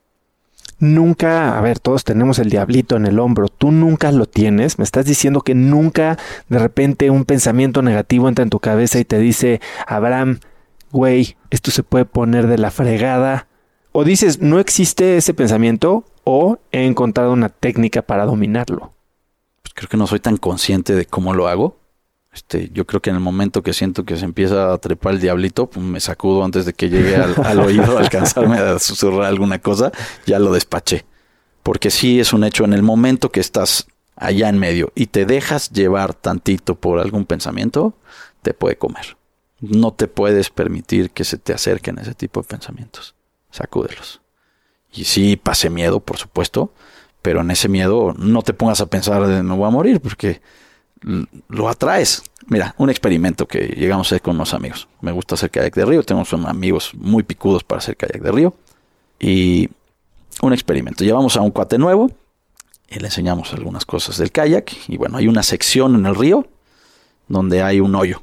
[0.79, 3.49] Nunca, a ver, todos tenemos el diablito en el hombro.
[3.49, 4.79] Tú nunca lo tienes.
[4.79, 6.19] Me estás diciendo que nunca
[6.51, 10.39] de repente un pensamiento negativo entra en tu cabeza y te dice, Abraham,
[10.93, 13.47] güey, esto se puede poner de la fregada.
[13.99, 18.93] O dices, no existe ese pensamiento o he encontrado una técnica para dominarlo.
[19.63, 21.79] Pues creo que no soy tan consciente de cómo lo hago.
[22.31, 25.21] Este, yo creo que en el momento que siento que se empieza a trepar el
[25.23, 29.25] diablito, pues me sacudo antes de que llegue al, al oído a alcanzarme a susurrar
[29.25, 29.93] alguna cosa,
[30.27, 31.07] ya lo despaché.
[31.63, 35.25] Porque sí es un hecho, en el momento que estás allá en medio y te
[35.25, 37.95] dejas llevar tantito por algún pensamiento,
[38.43, 39.17] te puede comer.
[39.61, 43.16] No te puedes permitir que se te acerquen ese tipo de pensamientos.
[43.57, 44.21] Sacúdelos.
[44.93, 46.73] Y sí, pase miedo, por supuesto,
[47.23, 50.43] pero en ese miedo no te pongas a pensar de me voy a morir, porque
[51.49, 52.23] lo atraes.
[52.49, 54.89] Mira, un experimento que llegamos a hacer con unos amigos.
[55.01, 58.31] Me gusta hacer kayak de río, tenemos unos amigos muy picudos para hacer kayak de
[58.31, 58.55] río.
[59.19, 59.71] Y
[60.43, 61.03] un experimento.
[61.03, 62.11] Llevamos a un cuate nuevo
[62.91, 64.71] y le enseñamos algunas cosas del kayak.
[64.89, 66.47] Y bueno, hay una sección en el río
[67.27, 68.23] donde hay un hoyo.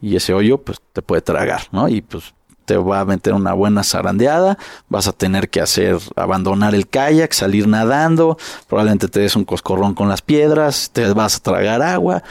[0.00, 1.88] Y ese hoyo, pues, te puede tragar, ¿no?
[1.88, 2.34] Y pues
[2.72, 4.56] te va a meter una buena zarandeada,
[4.88, 9.92] vas a tener que hacer, abandonar el kayak, salir nadando, probablemente te des un coscorrón
[9.92, 12.22] con las piedras, te vas a tragar agua,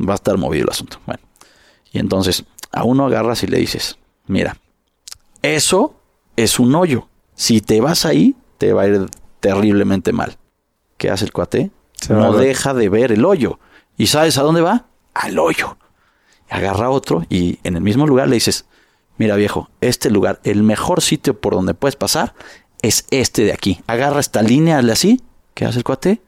[0.00, 1.00] va a estar movido el asunto.
[1.04, 1.20] Bueno,
[1.90, 4.56] y entonces a uno agarras y le dices, mira,
[5.42, 5.96] eso
[6.36, 10.36] es un hoyo, si te vas ahí, te va a ir terriblemente mal.
[10.96, 11.72] ¿Qué hace el cuate?
[11.94, 13.58] Se no deja de ver el hoyo.
[13.96, 14.84] ¿Y sabes a dónde va?
[15.12, 15.76] Al hoyo.
[16.48, 18.64] Agarra otro y en el mismo lugar le dices,
[19.18, 22.34] mira viejo, este lugar, el mejor sitio por donde puedes pasar
[22.82, 23.80] es este de aquí.
[23.86, 25.22] Agarra esta línea, hazle así.
[25.54, 26.22] ¿Qué hace el cuate?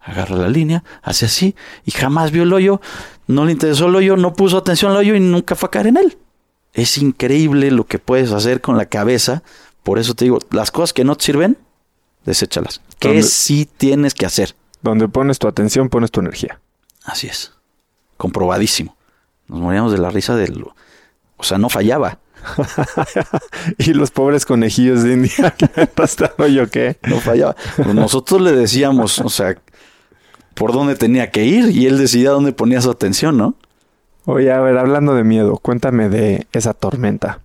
[0.00, 2.80] Agarra la línea, hace así y jamás vio el hoyo,
[3.26, 5.88] no le interesó el hoyo, no puso atención al hoyo y nunca fue a caer
[5.88, 6.18] en él.
[6.72, 9.42] Es increíble lo que puedes hacer con la cabeza.
[9.82, 11.58] Por eso te digo, las cosas que no te sirven,
[12.24, 12.80] deséchalas.
[12.98, 14.54] ¿Qué sí tienes que hacer?
[14.82, 16.60] Donde pones tu atención, pones tu energía.
[17.04, 17.52] Así es.
[18.16, 18.96] Comprobadísimo.
[19.48, 20.64] Nos moríamos de la risa del...
[21.36, 22.18] O sea, no fallaba.
[23.78, 26.96] y los pobres conejillos de India que me pasaron yo qué.
[27.08, 27.56] No fallaba.
[27.76, 29.56] Pues nosotros le decíamos, o sea,
[30.54, 33.54] por dónde tenía que ir y él decidía dónde ponía su atención, ¿no?
[34.26, 37.40] Oye, a ver, hablando de miedo, cuéntame de esa tormenta.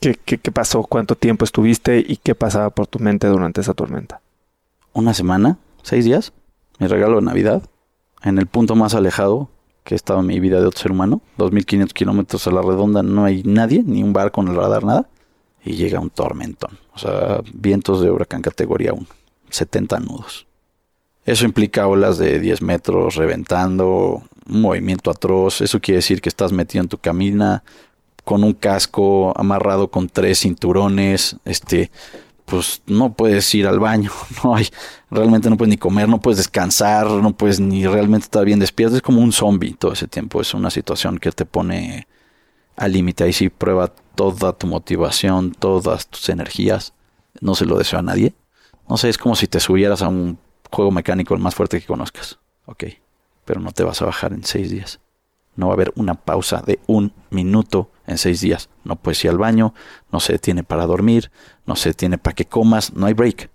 [0.00, 0.82] ¿Qué, qué, qué pasó?
[0.82, 4.20] ¿Cuánto tiempo estuviste y qué pasaba por tu mente durante esa tormenta?
[4.92, 6.32] Una semana, seis días,
[6.78, 7.62] mi regalo de Navidad,
[8.22, 9.48] en el punto más alejado
[9.88, 13.02] que he estado en mi vida de otro ser humano, 2.500 kilómetros a la redonda,
[13.02, 15.08] no hay nadie, ni un barco en el radar, nada,
[15.64, 19.06] y llega un tormentón, o sea, vientos de huracán categoría 1,
[19.48, 20.46] 70 nudos.
[21.24, 26.52] Eso implica olas de 10 metros reventando, un movimiento atroz, eso quiere decir que estás
[26.52, 27.64] metido en tu camina
[28.24, 31.90] con un casco amarrado con tres cinturones, este,
[32.48, 34.10] pues no puedes ir al baño,
[34.44, 34.68] no hay,
[35.10, 38.96] realmente no puedes ni comer, no puedes descansar, no puedes ni realmente estar bien despierto,
[38.96, 42.08] es como un zombie todo ese tiempo, es una situación que te pone
[42.76, 46.94] al límite, ahí sí prueba toda tu motivación, todas tus energías,
[47.40, 48.34] no se lo deseo a nadie,
[48.88, 50.38] no sé, es como si te subieras a un
[50.70, 52.84] juego mecánico el más fuerte que conozcas, ok,
[53.44, 55.00] pero no te vas a bajar en seis días,
[55.54, 58.68] no va a haber una pausa de un minuto en seis días.
[58.84, 59.74] No puedes ir al baño,
[60.10, 61.30] no se detiene para dormir,
[61.66, 63.50] no se detiene para que comas, no hay break.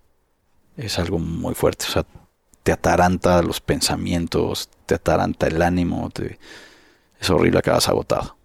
[0.77, 2.05] Es algo muy fuerte, o sea,
[2.63, 6.09] te ataranta los pensamientos, te ataranta el ánimo,
[7.19, 8.37] es horrible, acabas agotado.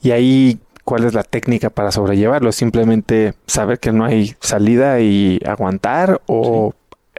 [0.00, 2.52] Y ahí, ¿cuál es la técnica para sobrellevarlo?
[2.52, 6.20] ¿Simplemente saber que no hay salida y aguantar?
[6.26, 6.74] ¿O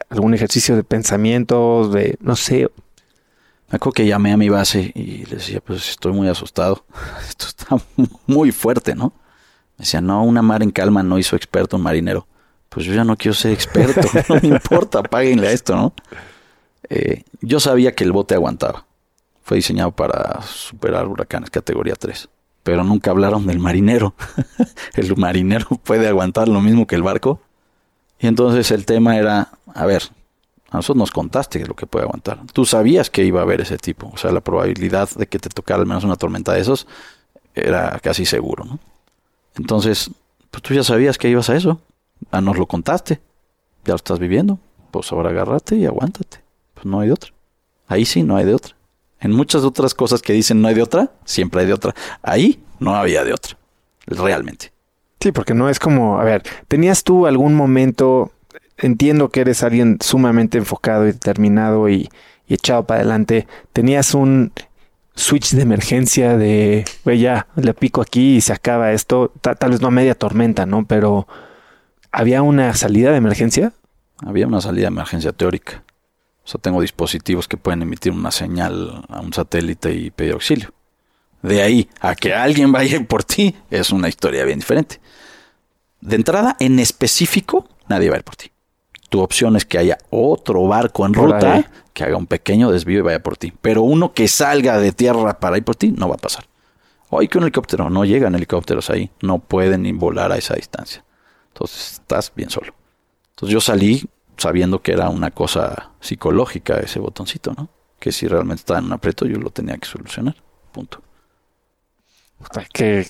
[0.09, 2.69] algún ejercicio de pensamiento, de, no sé?
[3.75, 6.85] Me acuerdo que llamé a mi base y le decía, pues estoy muy asustado.
[7.27, 7.77] Esto está
[8.25, 9.11] muy fuerte, ¿no?
[9.77, 12.25] Me decía, no, una mar en calma no hizo experto un marinero
[12.75, 15.93] pues yo ya no quiero ser experto, no me importa, páguenle a esto, ¿no?
[16.89, 18.85] Eh, yo sabía que el bote aguantaba.
[19.43, 22.27] Fue diseñado para superar huracanes categoría 3.
[22.63, 24.13] Pero nunca hablaron del marinero.
[24.95, 27.39] el marinero puede aguantar lo mismo que el barco.
[28.19, 30.03] Y entonces el tema era, a ver,
[30.75, 32.39] a nosotros nos contaste lo que puede aguantar.
[32.53, 34.11] Tú sabías que iba a haber ese tipo.
[34.13, 36.87] O sea, la probabilidad de que te tocara al menos una tormenta de esos
[37.53, 38.79] era casi seguro, ¿no?
[39.57, 40.11] Entonces,
[40.51, 41.79] pues tú ya sabías que ibas a eso.
[42.31, 43.21] Ah, nos lo contaste.
[43.85, 44.59] Ya lo estás viviendo.
[44.91, 46.41] Pues ahora agárrate y aguántate.
[46.73, 47.31] Pues no hay de otra.
[47.87, 48.75] Ahí sí no hay de otra.
[49.19, 51.95] En muchas otras cosas que dicen no hay de otra, siempre hay de otra.
[52.21, 53.57] Ahí no había de otra.
[54.05, 54.71] Realmente.
[55.19, 58.31] Sí, porque no es como, a ver, ¿tenías tú algún momento,
[58.77, 62.09] entiendo que eres alguien sumamente enfocado y determinado y,
[62.47, 64.51] echado para adelante, tenías un
[65.15, 69.81] switch de emergencia de, güey, ya, le pico aquí y se acaba esto, tal vez
[69.81, 70.85] no a media tormenta, ¿no?
[70.85, 71.27] Pero
[72.17, 73.73] ¿Había una salida de emergencia?
[74.25, 75.83] Había una salida de emergencia teórica.
[76.45, 80.73] O sea, tengo dispositivos que pueden emitir una señal a un satélite y pedir auxilio.
[81.41, 85.01] De ahí a que alguien vaya por ti es una historia bien diferente.
[85.99, 88.49] De entrada, en específico, nadie va a ir por ti.
[89.15, 93.01] Tu opción es que haya otro barco en ruta que haga un pequeño desvío y
[93.01, 93.53] vaya por ti.
[93.61, 96.43] Pero uno que salga de tierra para ir por ti no va a pasar.
[97.09, 101.05] Hoy que un helicóptero no llegan helicópteros ahí, no pueden ni volar a esa distancia.
[101.47, 102.73] Entonces estás bien solo.
[103.29, 104.05] Entonces yo salí
[104.35, 107.69] sabiendo que era una cosa psicológica ese botoncito, ¿no?
[107.97, 110.35] Que si realmente estaba en un aprieto yo lo tenía que solucionar.
[110.73, 111.01] Punto.
[112.73, 113.07] Qué,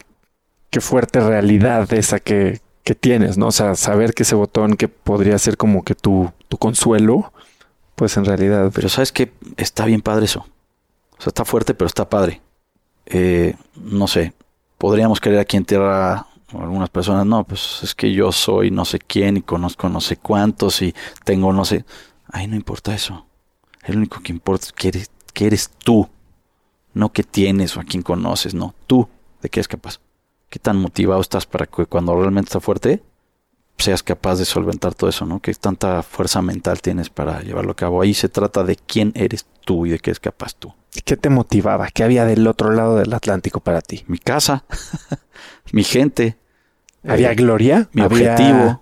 [0.70, 3.48] qué fuerte realidad esa que, que tienes, ¿no?
[3.48, 7.34] O sea, saber que ese botón que podría ser como que tu, tu consuelo,
[7.96, 8.72] pues en realidad...
[8.74, 10.46] Pero sabes que está bien padre eso.
[11.18, 12.42] O sea, está fuerte, pero está padre.
[13.08, 14.34] Eh, no sé,
[14.78, 19.00] podríamos querer aquí en Tierra algunas personas, no, pues es que yo soy no sé
[19.00, 21.86] quién y conozco no sé cuántos y tengo no sé.
[22.32, 23.26] Ahí no importa eso.
[23.84, 26.08] El único que importa es que eres, que eres tú.
[26.94, 28.76] No que tienes o a quién conoces, no.
[28.88, 29.10] Tú,
[29.42, 30.00] de qué eres capaz.
[30.56, 33.03] ¿Qué tan motivado estás para que cuando realmente está fuerte
[33.78, 35.41] seas capaz de solventar todo eso, ¿no?
[35.41, 38.01] ¿Qué tanta fuerza mental tienes para llevarlo a cabo?
[38.01, 40.74] Ahí se trata de quién eres tú y de qué es capaz tú.
[41.03, 41.89] ¿Qué te motivaba?
[41.89, 44.06] ¿Qué había del otro lado del Atlántico para ti?
[44.08, 44.64] Mi casa,
[45.74, 46.38] mi gente.
[47.06, 47.89] ¿Había eh, gloria?
[47.91, 48.82] Mi objetivo.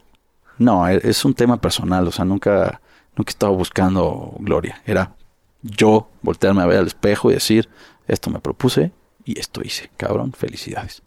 [0.59, 2.81] No, e, es un tema personal, o sea, nunca,
[3.15, 4.79] nunca he estado buscando gloria.
[4.85, 5.15] Era
[5.63, 7.67] yo voltearme a ver al espejo y decir,
[8.07, 8.91] esto me propuse
[9.25, 9.89] y esto hice.
[9.97, 11.01] Cabrón, felicidades.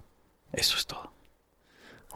[0.57, 1.13] Eso es todo.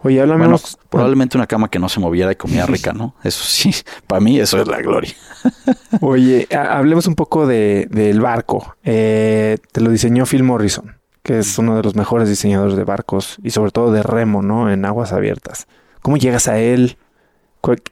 [0.03, 3.15] Oye, háblame bueno, probablemente una cama que no se moviera y comía rica, ¿no?
[3.23, 3.75] Eso sí,
[4.07, 5.13] para mí eso es la gloria.
[6.01, 8.77] Oye, hablemos un poco de, del barco.
[8.83, 13.37] Eh, te lo diseñó Phil Morrison, que es uno de los mejores diseñadores de barcos
[13.43, 14.71] y sobre todo de remo, ¿no?
[14.71, 15.67] En aguas abiertas.
[16.01, 16.97] ¿Cómo llegas a él?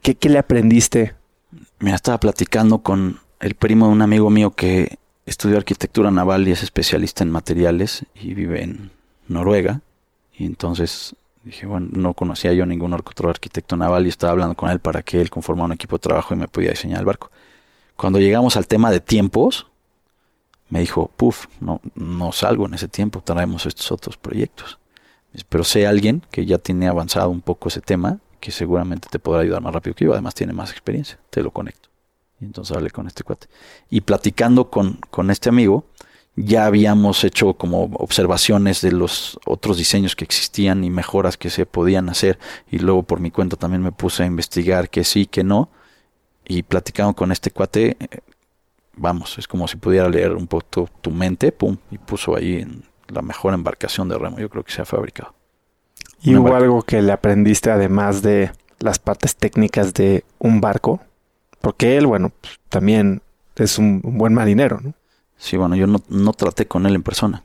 [0.01, 1.15] ¿Qué, qué le aprendiste?
[1.79, 6.53] Mira, estaba platicando con el primo de un amigo mío que estudió arquitectura naval y
[6.53, 8.91] es especialista en materiales y vive en
[9.29, 9.83] Noruega.
[10.39, 11.15] Y entonces
[11.49, 15.03] Dije, bueno, no conocía yo ningún otro arquitecto naval y estaba hablando con él para
[15.03, 17.31] que él conformara un equipo de trabajo y me pudiera diseñar el barco.
[17.97, 19.67] Cuando llegamos al tema de tiempos,
[20.69, 24.79] me dijo, puf, no, no salgo en ese tiempo, traemos estos otros proyectos.
[25.49, 29.41] Pero sé alguien que ya tiene avanzado un poco ese tema, que seguramente te podrá
[29.41, 31.89] ayudar más rápido que yo, además tiene más experiencia, te lo conecto.
[32.41, 33.47] Y entonces hablé con este cuate.
[33.89, 35.87] Y platicando con, con este amigo,
[36.41, 41.67] ya habíamos hecho como observaciones de los otros diseños que existían y mejoras que se
[41.67, 42.39] podían hacer
[42.71, 45.71] y luego por mi cuenta también me puse a investigar que sí, que no
[46.47, 48.21] y platicando con este cuate, eh,
[48.97, 52.85] vamos, es como si pudiera leer un poco tu, mente, pum, y puso ahí en
[53.09, 55.35] la mejor embarcación de remo, yo creo que se ha fabricado.
[56.23, 61.01] ¿Y hubo algo que le aprendiste además de las partes técnicas de un barco?
[61.61, 63.23] Porque él, bueno, pues, también
[63.57, 64.95] es un buen marinero, ¿no?
[65.39, 67.45] Sí, bueno, yo no, no traté con él en persona.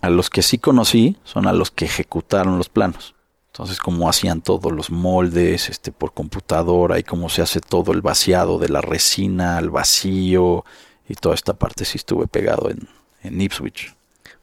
[0.00, 3.14] A los que sí conocí son a los que ejecutaron los planos.
[3.52, 8.00] Entonces, cómo hacían todos los moldes este, por computadora y cómo se hace todo el
[8.00, 10.64] vaciado de la resina al vacío
[11.08, 12.88] y toda esta parte sí estuve pegado en,
[13.22, 13.94] en Ipswich.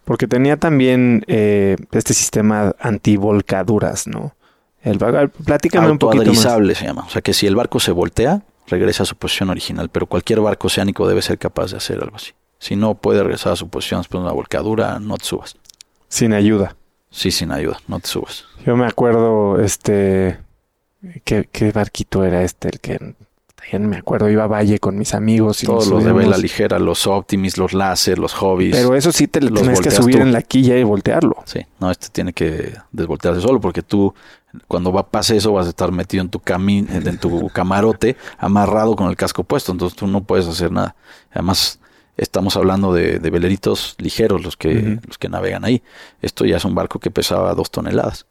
[0.03, 4.33] Porque tenía también eh, este sistema antivolcaduras, ¿no?
[4.81, 6.77] El platícame un poquito más.
[6.77, 7.03] Se llama.
[7.05, 9.89] O sea que si el barco se voltea, regresa a su posición original.
[9.89, 12.31] Pero cualquier barco oceánico debe ser capaz de hacer algo así.
[12.59, 15.55] Si no puede regresar a su posición después de una volcadura, no te subas.
[16.07, 16.75] Sin ayuda.
[17.09, 18.45] Sí, sin ayuda, no te subas.
[18.65, 20.39] Yo me acuerdo, este,
[21.23, 22.69] ¿qué, qué barquito era este?
[22.69, 23.15] El que,
[23.71, 25.63] ya no me acuerdo, iba a Valle con mis amigos.
[25.63, 28.75] Y Todos los de vela ligera, los Optimis, los Láser, los Hobbies.
[28.75, 30.21] Pero eso sí te lo tienes que subir tú.
[30.21, 31.35] en la quilla y voltearlo.
[31.45, 34.13] Sí, no, este tiene que desvoltearse solo porque tú,
[34.67, 38.95] cuando va pase eso, vas a estar metido en tu camino, en tu camarote, amarrado
[38.95, 40.95] con el casco puesto, entonces tú no puedes hacer nada.
[41.31, 41.79] Además,
[42.17, 45.83] estamos hablando de, de veleritos ligeros los que, los que navegan ahí.
[46.21, 48.25] Esto ya es un barco que pesaba dos toneladas.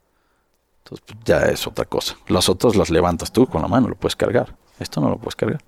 [0.84, 2.16] Entonces pues, ya es otra cosa.
[2.28, 4.56] Las otras las levantas tú con la mano, lo puedes cargar.
[4.78, 5.62] Esto no lo puedes cargar.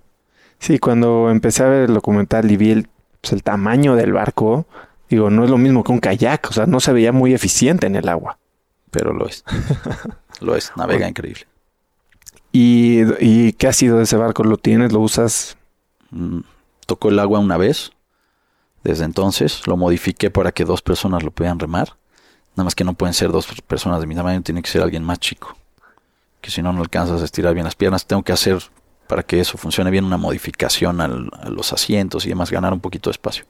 [0.58, 2.88] Sí, cuando empecé a ver el documental y vi el,
[3.20, 4.66] pues, el tamaño del barco,
[5.08, 7.86] digo, no es lo mismo que un kayak, o sea, no se veía muy eficiente
[7.86, 8.38] en el agua.
[8.90, 9.44] Pero lo es.
[10.40, 10.72] lo es.
[10.76, 11.46] Navega increíble.
[12.52, 14.42] ¿Y, y qué ha sido de ese barco?
[14.42, 14.92] ¿Lo tienes?
[14.92, 15.56] ¿Lo usas?
[16.10, 16.40] Mm,
[16.86, 17.92] tocó el agua una vez.
[18.88, 21.98] Desde entonces lo modifiqué para que dos personas lo puedan remar.
[22.56, 25.04] Nada más que no pueden ser dos personas de mi tamaño, tiene que ser alguien
[25.04, 25.54] más chico.
[26.40, 28.06] Que si no, no alcanzas a estirar bien las piernas.
[28.06, 28.62] Tengo que hacer,
[29.06, 33.10] para que eso funcione bien, una modificación a los asientos y demás, ganar un poquito
[33.10, 33.44] de espacio.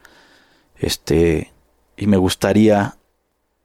[0.75, 1.53] Este,
[1.97, 2.97] y me gustaría,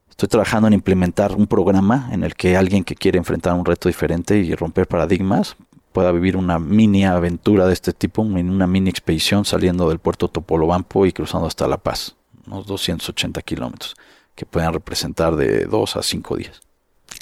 [0.08, 3.88] estoy trabajando en implementar un programa en el que alguien que quiere enfrentar un reto
[3.88, 5.56] diferente y romper paradigmas
[5.94, 10.26] pueda vivir una mini aventura de este tipo, un- una mini expedición saliendo del puerto
[10.28, 12.16] Topolobampo y cruzando hasta La Paz,
[12.48, 13.94] unos 280 kilómetros,
[14.34, 16.60] que puedan representar de dos a cinco días.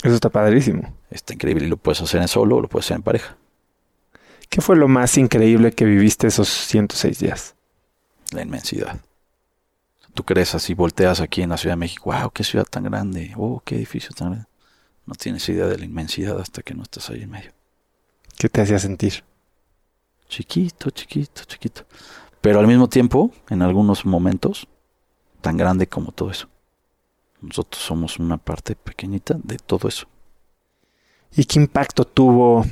[0.02, 0.94] Eso está padrísimo.
[1.10, 3.36] Está increíble y lo puedes hacer en solo o lo puedes hacer en pareja.
[4.48, 7.54] ¿Qué fue lo más increíble que viviste esos 106 días?
[8.32, 8.98] La inmensidad.
[10.14, 13.34] Tú crees así, volteas aquí en la Ciudad de México, wow, qué ciudad tan grande,
[13.36, 14.48] oh, qué edificio tan grande.
[15.06, 17.52] No tienes idea de la inmensidad hasta que no estás ahí en medio.
[18.36, 19.24] ¿Qué te hacía sentir?
[20.28, 21.84] Chiquito, chiquito, chiquito.
[22.40, 24.66] Pero al mismo tiempo, en algunos momentos,
[25.40, 26.48] tan grande como todo eso.
[27.40, 30.06] Nosotros somos una parte pequeñita de todo eso.
[31.34, 32.64] ¿Y qué impacto tuvo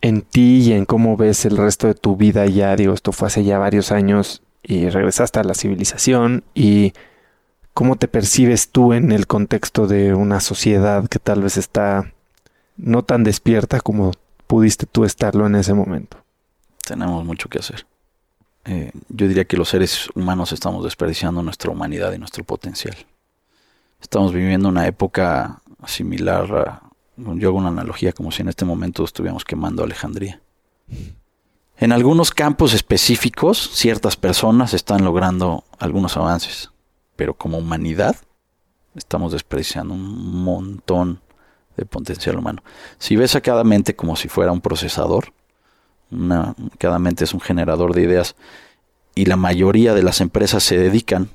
[0.00, 2.76] en ti y en cómo ves el resto de tu vida ya?
[2.76, 6.92] Digo, esto fue hace ya varios años y regresaste a la civilización y
[7.74, 12.12] cómo te percibes tú en el contexto de una sociedad que tal vez está
[12.76, 14.12] no tan despierta como
[14.54, 16.16] pudiste tú estarlo en ese momento.
[16.86, 17.88] Tenemos mucho que hacer.
[18.64, 22.94] Eh, yo diría que los seres humanos estamos desperdiciando nuestra humanidad y nuestro potencial.
[24.00, 26.82] Estamos viviendo una época similar a...
[27.16, 30.40] Yo hago una analogía como si en este momento estuviéramos quemando Alejandría.
[31.76, 36.70] En algunos campos específicos, ciertas personas están logrando algunos avances,
[37.16, 38.14] pero como humanidad
[38.94, 41.23] estamos desperdiciando un montón
[41.76, 42.62] de potencial humano.
[42.98, 45.32] Si ves a cada mente como si fuera un procesador,
[46.10, 48.36] una, cada mente es un generador de ideas
[49.14, 51.28] y la mayoría de las empresas se dedican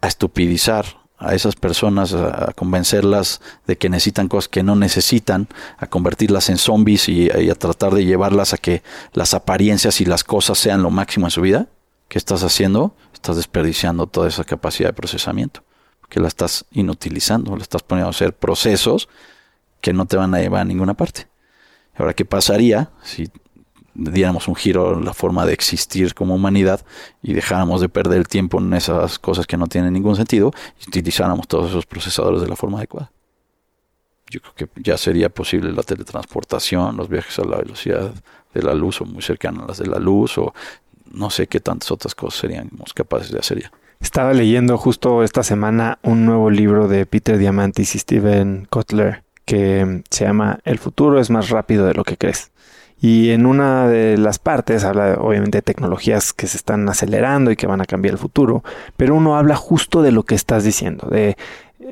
[0.00, 0.84] a estupidizar
[1.18, 6.58] a esas personas, a, convencerlas de que necesitan cosas que no necesitan, a convertirlas en
[6.58, 8.82] zombies y, y a tratar de llevarlas a que
[9.12, 11.68] las apariencias y las cosas sean lo máximo en su vida.
[12.08, 12.94] ¿Qué estás haciendo?
[13.14, 15.62] Estás desperdiciando toda esa capacidad de procesamiento,
[16.00, 19.08] porque la estás inutilizando, la estás poniendo a hacer procesos
[19.82, 21.26] que no te van a llevar a ninguna parte.
[21.94, 23.28] Ahora, ¿qué pasaría si
[23.94, 26.84] diéramos un giro en la forma de existir como humanidad
[27.22, 30.88] y dejáramos de perder el tiempo en esas cosas que no tienen ningún sentido y
[30.88, 33.12] utilizáramos todos esos procesadores de la forma adecuada?
[34.30, 38.14] Yo creo que ya sería posible la teletransportación, los viajes a la velocidad
[38.54, 40.54] de la luz o muy cercanas a las de la luz o
[41.10, 43.72] no sé qué tantas otras cosas seríamos capaces de hacer ya.
[44.00, 50.02] Estaba leyendo justo esta semana un nuevo libro de Peter Diamandis y Steven Kotler que
[50.10, 52.52] se llama El futuro es más rápido de lo que crees.
[53.00, 57.56] Y en una de las partes habla obviamente de tecnologías que se están acelerando y
[57.56, 58.62] que van a cambiar el futuro,
[58.96, 61.36] pero uno habla justo de lo que estás diciendo, de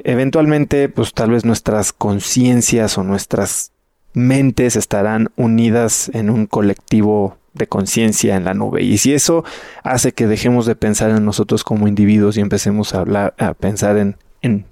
[0.05, 3.73] eventualmente pues tal vez nuestras conciencias o nuestras
[4.13, 8.83] mentes estarán unidas en un colectivo de conciencia en la nube.
[8.83, 9.45] Y si eso
[9.83, 13.97] hace que dejemos de pensar en nosotros como individuos y empecemos a hablar, a pensar
[13.97, 14.67] en, en,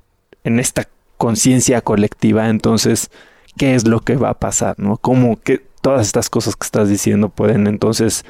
[0.44, 0.86] en esta
[1.18, 3.10] conciencia colectiva, entonces,
[3.58, 4.78] ¿qué es lo que va a pasar?
[4.78, 4.96] ¿No?
[4.96, 8.24] ¿Cómo que todas estas cosas que estás diciendo pueden entonces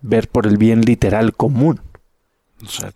[0.00, 1.80] ver por el bien literal común?
[2.62, 2.92] O sea,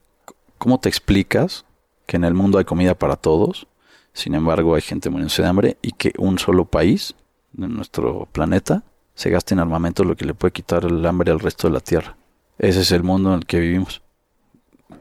[0.56, 1.66] ¿cómo te explicas
[2.06, 3.66] que en el mundo hay comida para todos?
[4.12, 7.14] Sin embargo, hay gente muriéndose de hambre y que un solo país
[7.52, 11.40] de nuestro planeta se gasta en armamento lo que le puede quitar el hambre al
[11.40, 12.16] resto de la Tierra.
[12.58, 14.00] Ese es el mundo en el que vivimos.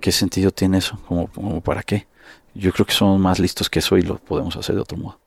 [0.02, 1.00] ¿Qué sentido tiene eso?
[1.08, 2.08] ¿Cómo, cómo para qué?
[2.58, 5.20] Yo creo que somos más listos que eso y lo podemos hacer de otro modo.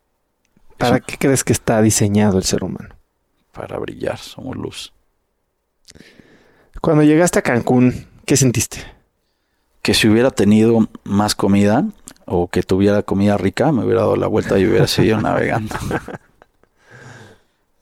[0.76, 2.94] ¿Para Eso- qué crees que está diseñado el ser humano?
[3.52, 4.92] Para brillar, somos luz.
[6.80, 8.78] Cuando llegaste a Cancún, ¿qué sentiste?
[9.82, 11.84] Que si hubiera tenido más comida
[12.26, 15.74] o que tuviera comida rica, me hubiera dado la vuelta y hubiera seguido navegando.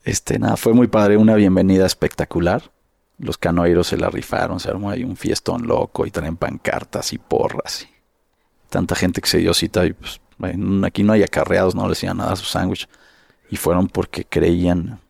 [0.05, 2.71] Este, nada, fue muy padre, una bienvenida espectacular.
[3.19, 7.19] Los canoeros se la rifaron, se armó ahí un fiestón loco y traen pancartas y
[7.19, 7.83] porras.
[7.83, 7.89] Y
[8.69, 10.21] tanta gente que se dio cita y pues
[10.85, 12.89] aquí no hay acarreados, no les iban a dar su sándwich.
[13.51, 15.01] Y fueron porque creían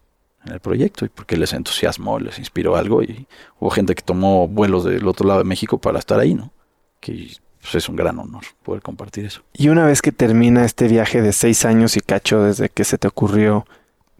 [0.45, 3.27] en el proyecto y porque les entusiasmó, les inspiró algo y
[3.59, 6.53] hubo gente que tomó vuelos del otro lado de México para estar ahí, ¿no?
[7.01, 7.31] Que
[7.61, 9.43] pues, es un gran honor poder compartir eso.
[9.53, 12.99] Y una vez que termina este viaje de seis años y cacho desde que se
[12.99, 13.67] te ocurrió,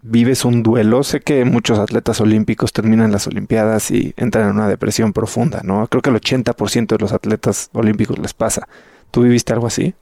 [0.01, 1.03] ¿vives un duelo?
[1.03, 5.87] Sé que muchos atletas olímpicos terminan las Olimpiadas y entran en una depresión profunda, ¿no?
[5.87, 8.67] Creo que el 80% de los atletas olímpicos les pasa.
[9.11, 9.93] ¿Tú viviste algo así?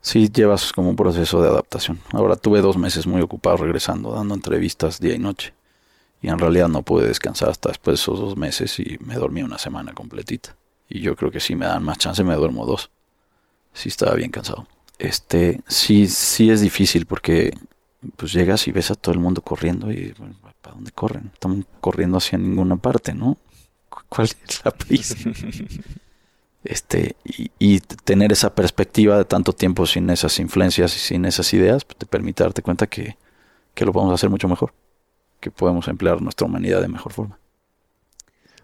[0.00, 2.00] Sí, llevas como un proceso de adaptación.
[2.12, 5.54] Ahora tuve dos meses muy ocupados regresando, dando entrevistas día y noche.
[6.22, 9.42] Y en realidad no pude descansar hasta después de esos dos meses y me dormí
[9.42, 10.56] una semana completita.
[10.88, 12.90] Y yo creo que si me dan más chance me duermo dos.
[13.74, 14.66] Sí estaba bien cansado.
[14.98, 17.52] Este, sí, sí es difícil porque
[18.16, 21.30] pues llegas y ves a todo el mundo corriendo y bueno, ¿para dónde corren?
[21.34, 23.38] Están corriendo hacia ninguna parte, ¿no?
[23.90, 25.16] ¿Cu- ¿Cuál es la prisa?
[26.64, 31.84] este y, tener esa perspectiva de tanto tiempo sin esas influencias y sin esas ideas
[31.84, 33.16] pues, te permite darte cuenta que,
[33.74, 34.72] que lo podemos hacer mucho mejor
[35.40, 37.38] que podemos emplear nuestra humanidad de mejor forma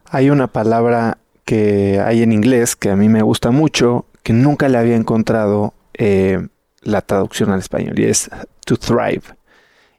[0.07, 4.69] Hay una palabra que hay en inglés que a mí me gusta mucho, que nunca
[4.69, 6.49] le había encontrado eh,
[6.83, 8.31] la traducción al español, y es
[8.65, 9.23] to thrive.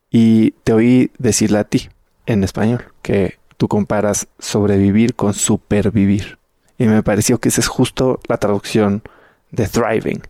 [0.10, 1.90] Y te oí decirla a ti
[2.26, 6.40] en español, que tú comparas sobrevivir con supervivir.
[6.78, 9.02] Y me pareció que esa es justo la traducción
[9.52, 10.22] de thriving.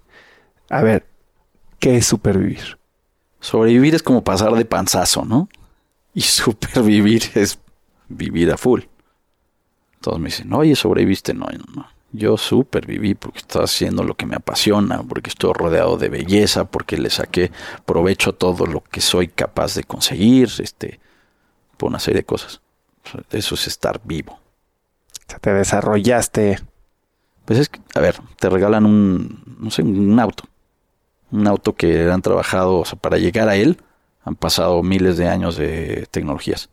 [0.70, 1.06] A ver,
[1.80, 2.78] ¿qué es supervivir?
[3.46, 5.48] sobrevivir es como pasar de panzazo no
[6.14, 7.60] y supervivir es
[8.10, 8.82] vivir a full
[10.02, 11.88] todos me dicen oye sobreviviste no no, no.
[12.12, 16.98] yo superviví porque estoy haciendo lo que me apasiona porque estoy rodeado de belleza porque
[16.98, 17.52] le saqué
[17.86, 21.00] provecho a todo lo que soy capaz de conseguir este
[21.78, 22.62] por una serie de cosas
[23.32, 24.40] eso es estar vivo
[25.26, 26.60] te desarrollaste.
[27.46, 30.44] Pues es que, a ver, te regalan un, no sé, un auto.
[31.32, 33.78] Un auto que han trabajado, o sea, para llegar a él
[34.24, 36.70] han pasado miles de años de tecnologías.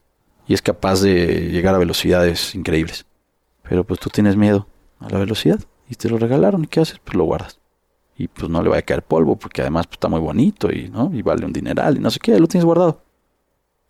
[0.46, 3.06] Y es capaz de llegar a velocidades increíbles.
[3.62, 4.66] Pero pues tú tienes miedo
[5.00, 6.64] a la velocidad y te lo regalaron.
[6.64, 6.98] ¿Y qué haces?
[6.98, 7.58] Pues lo guardas.
[8.16, 10.88] Y pues no le va a caer polvo porque además pues, está muy bonito y,
[10.88, 11.10] ¿no?
[11.12, 13.02] y vale un dineral y no sé qué, lo tienes guardado.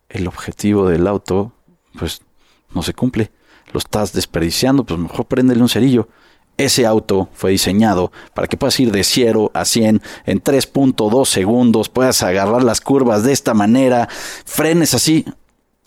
[0.09, 1.53] El objetivo del auto,
[1.97, 2.21] pues
[2.73, 3.31] no se cumple.
[3.71, 6.07] Lo estás desperdiciando, pues mejor préndele un cerillo.
[6.57, 11.89] Ese auto fue diseñado para que puedas ir de 0 a 100 en 3.2 segundos,
[11.89, 14.07] puedas agarrar las curvas de esta manera,
[14.45, 15.25] frenes así.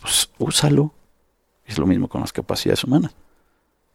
[0.00, 0.92] Pues úsalo.
[1.64, 3.14] Es lo mismo con las capacidades humanas.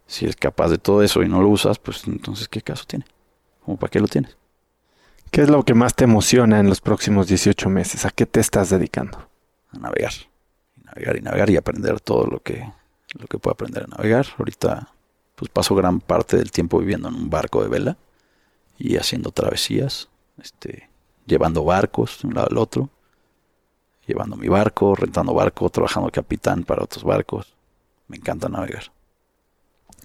[0.07, 3.05] Si eres capaz de todo eso y no lo usas, pues entonces ¿qué caso tiene?
[3.65, 4.37] ¿Cómo para qué lo tienes?
[5.29, 8.05] ¿Qué es lo que más te emociona en los próximos 18 meses?
[8.05, 9.29] ¿A qué te estás dedicando?
[9.69, 10.11] A navegar.
[10.75, 12.69] Y navegar y navegar y aprender todo lo que,
[13.13, 14.27] lo que puedo aprender a navegar.
[14.37, 14.89] Ahorita
[15.35, 17.97] pues paso gran parte del tiempo viviendo en un barco de vela
[18.77, 20.09] y haciendo travesías,
[20.41, 20.89] este,
[21.25, 22.89] llevando barcos de un lado al otro,
[24.05, 27.55] llevando mi barco, rentando barco, trabajando capitán para otros barcos.
[28.07, 28.91] Me encanta navegar.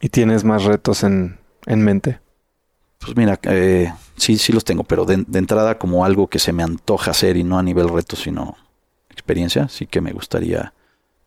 [0.00, 2.20] ¿Y tienes más retos en, en mente?
[2.98, 6.52] Pues mira, eh, sí, sí los tengo, pero de, de entrada como algo que se
[6.52, 8.56] me antoja hacer y no a nivel reto, sino
[9.10, 10.72] experiencia, sí que me gustaría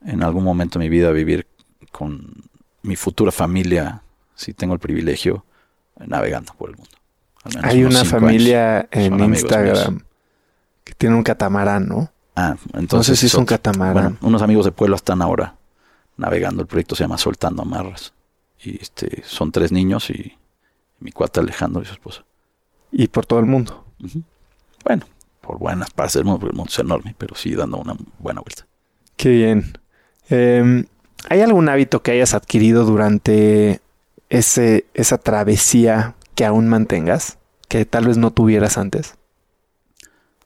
[0.05, 1.45] en algún momento de mi vida vivir
[1.91, 2.33] con
[2.81, 4.01] mi futura familia,
[4.35, 5.45] si tengo el privilegio,
[5.97, 6.91] navegando por el mundo.
[7.63, 8.87] Hay una familia años.
[8.91, 10.03] en Son Instagram
[10.83, 12.11] que tiene un catamarán, ¿no?
[12.35, 13.93] Ah, No entonces sé si es un catamarán.
[13.93, 15.55] Bueno, unos amigos de pueblo están ahora
[16.17, 16.61] navegando.
[16.61, 18.13] El proyecto se llama Soltando Amarras.
[18.61, 20.37] Y este son tres niños y
[20.99, 22.25] mi cuate Alejandro y su esposa.
[22.91, 23.85] Y por todo el mundo.
[24.83, 25.05] Bueno,
[25.41, 28.41] por buenas partes del mundo, porque el mundo es enorme, pero sí dando una buena
[28.41, 28.65] vuelta.
[29.15, 29.77] Qué bien.
[30.29, 30.85] Eh,
[31.27, 33.81] ¿Hay algún hábito que hayas adquirido durante
[34.29, 37.37] ese, esa travesía que aún mantengas?
[37.67, 39.15] Que tal vez no tuvieras antes.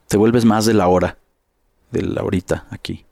[0.08, 1.18] Te vuelves más de la hora,
[1.90, 3.06] de la horita aquí.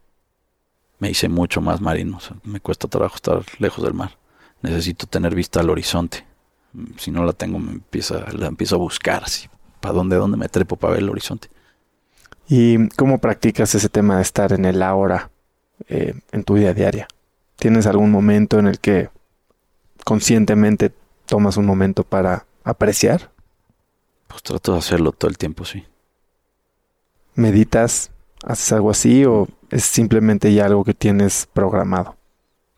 [0.98, 2.18] Me hice mucho más marino.
[2.18, 4.18] o sea, me cuesta trabajo estar lejos del mar.
[4.60, 6.26] Necesito tener vista al horizonte.
[6.96, 9.48] Si no la tengo, me empieza, la empiezo a buscar así.
[9.80, 11.48] ¿Para dónde, dónde me trepo para ver el horizonte?
[12.48, 15.30] ¿Y cómo practicas ese tema de estar en el ahora
[15.88, 17.08] eh, en tu vida diaria?
[17.62, 19.08] ¿Tienes algún momento en el que
[20.04, 20.92] conscientemente
[21.26, 23.30] tomas un momento para apreciar?
[24.26, 25.84] Pues trato de hacerlo todo el tiempo, sí.
[27.36, 28.10] ¿Meditas?
[28.42, 32.16] ¿Haces algo así o es simplemente ya algo que tienes programado?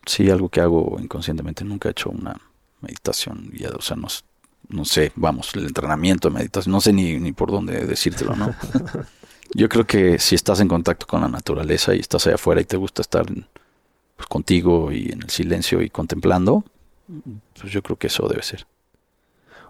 [0.05, 1.65] Sí, algo que hago inconscientemente.
[1.65, 2.39] Nunca he hecho una
[2.81, 4.07] meditación ya, o sea, no,
[4.69, 8.53] no sé, vamos, el entrenamiento de meditación, no sé ni, ni por dónde decírtelo, ¿no?
[9.55, 12.65] Yo creo que si estás en contacto con la naturaleza y estás allá afuera y
[12.65, 13.47] te gusta estar en-
[14.15, 16.63] pues, contigo y en el silencio y contemplando,
[17.59, 18.65] pues yo creo que eso debe ser.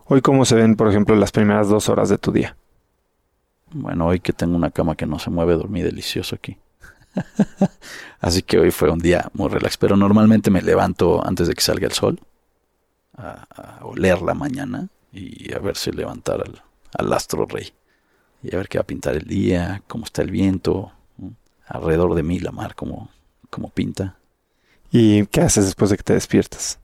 [0.05, 2.55] Hoy, ¿cómo se ven, por ejemplo, las primeras dos horas de tu día?
[3.71, 6.57] Bueno, hoy que tengo una cama que no se mueve, dormí delicioso aquí.
[8.19, 9.77] Así que hoy fue un día muy relax.
[9.77, 12.19] Pero normalmente me levanto antes de que salga el sol
[13.17, 16.61] a, a oler la mañana y a ver si levantar al,
[16.97, 17.73] al astro rey.
[18.43, 20.91] Y a ver qué va a pintar el día, cómo está el viento,
[21.67, 23.09] alrededor de mí la mar, cómo,
[23.49, 24.17] cómo pinta.
[24.97, 26.79] ¿Y qué haces después de que te despiertas?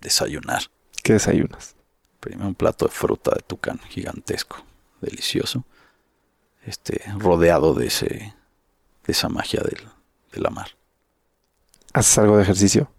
[0.00, 0.62] Desayunar.
[1.02, 1.74] ¿Qué desayunas?
[2.20, 4.64] Primero un plato de fruta de tucán gigantesco,
[5.00, 5.64] delicioso.
[6.64, 8.32] Este, rodeado de ese, de
[9.08, 9.88] esa magia del,
[10.30, 10.68] de la mar.
[11.92, 12.92] ¿Haces algo de ejercicio?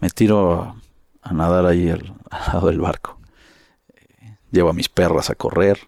[0.00, 0.76] Me tiro
[1.22, 3.20] a, nadar ahí al, al lado del barco.
[3.94, 5.78] Eh, llevo a mis perras a correr.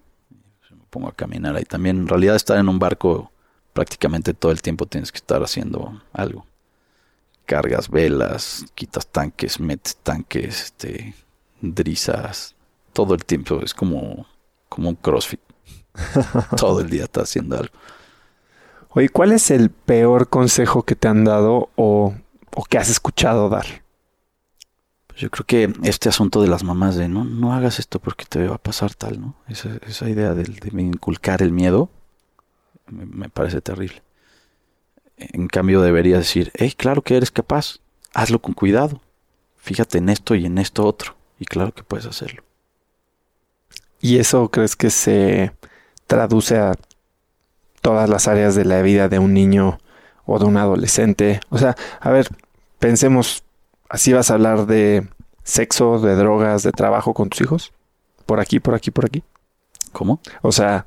[0.70, 1.96] Me pongo a caminar ahí también.
[1.96, 3.32] En realidad estar en un barco
[3.72, 6.46] prácticamente todo el tiempo tienes que estar haciendo algo.
[7.48, 11.14] Cargas velas, quitas tanques, metes tanques, este,
[11.62, 12.54] drizas.
[12.92, 14.26] Todo el tiempo es como,
[14.68, 15.40] como un crossfit.
[16.58, 17.72] todo el día estás haciendo algo.
[18.90, 22.14] Oye, ¿cuál es el peor consejo que te han dado o,
[22.54, 23.64] o que has escuchado dar?
[25.06, 28.26] Pues yo creo que este asunto de las mamás de no, no hagas esto porque
[28.26, 29.34] te va a pasar tal, ¿no?
[29.48, 31.88] Esa, esa idea del- de, inculcar el miedo
[32.86, 34.02] me, me parece terrible.
[35.18, 37.78] En cambio debería decir, hey, claro que eres capaz,
[38.14, 39.00] hazlo con cuidado.
[39.56, 41.16] Fíjate en esto y en esto otro.
[41.38, 42.42] Y claro que puedes hacerlo.
[44.00, 45.52] ¿Y eso crees que se
[46.06, 46.74] traduce a
[47.80, 49.78] todas las áreas de la vida de un niño
[50.24, 51.40] o de un adolescente?
[51.50, 52.28] O sea, a ver,
[52.78, 53.42] pensemos,
[53.88, 55.08] ¿así vas a hablar de
[55.42, 57.72] sexo, de drogas, de trabajo con tus hijos?
[58.26, 59.22] Por aquí, por aquí, por aquí.
[59.92, 60.20] ¿Cómo?
[60.42, 60.86] O sea,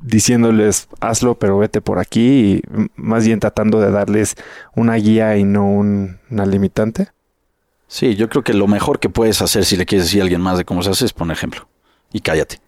[0.00, 2.62] diciéndoles hazlo, pero vete por aquí y
[2.96, 4.36] más bien tratando de darles
[4.74, 7.08] una guía y no un- una limitante.
[7.88, 10.40] Sí, yo creo que lo mejor que puedes hacer si le quieres decir a alguien
[10.40, 11.68] más de cómo se hace es poner ejemplo.
[12.12, 12.60] Y cállate.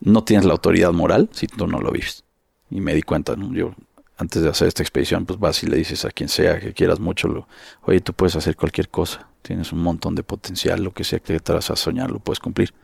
[0.00, 2.24] No tienes la autoridad moral si tú no lo vives.
[2.70, 3.52] Y me di cuenta, ¿no?
[3.54, 3.74] Yo,
[4.18, 7.00] antes de hacer esta expedición, pues vas y le dices a quien sea que quieras
[7.00, 7.48] mucho, lo,
[7.82, 9.28] oye, tú puedes hacer cualquier cosa.
[9.42, 12.40] Tienes un montón de potencial, lo que sea que te vas a soñar, lo puedes
[12.40, 12.74] cumplir.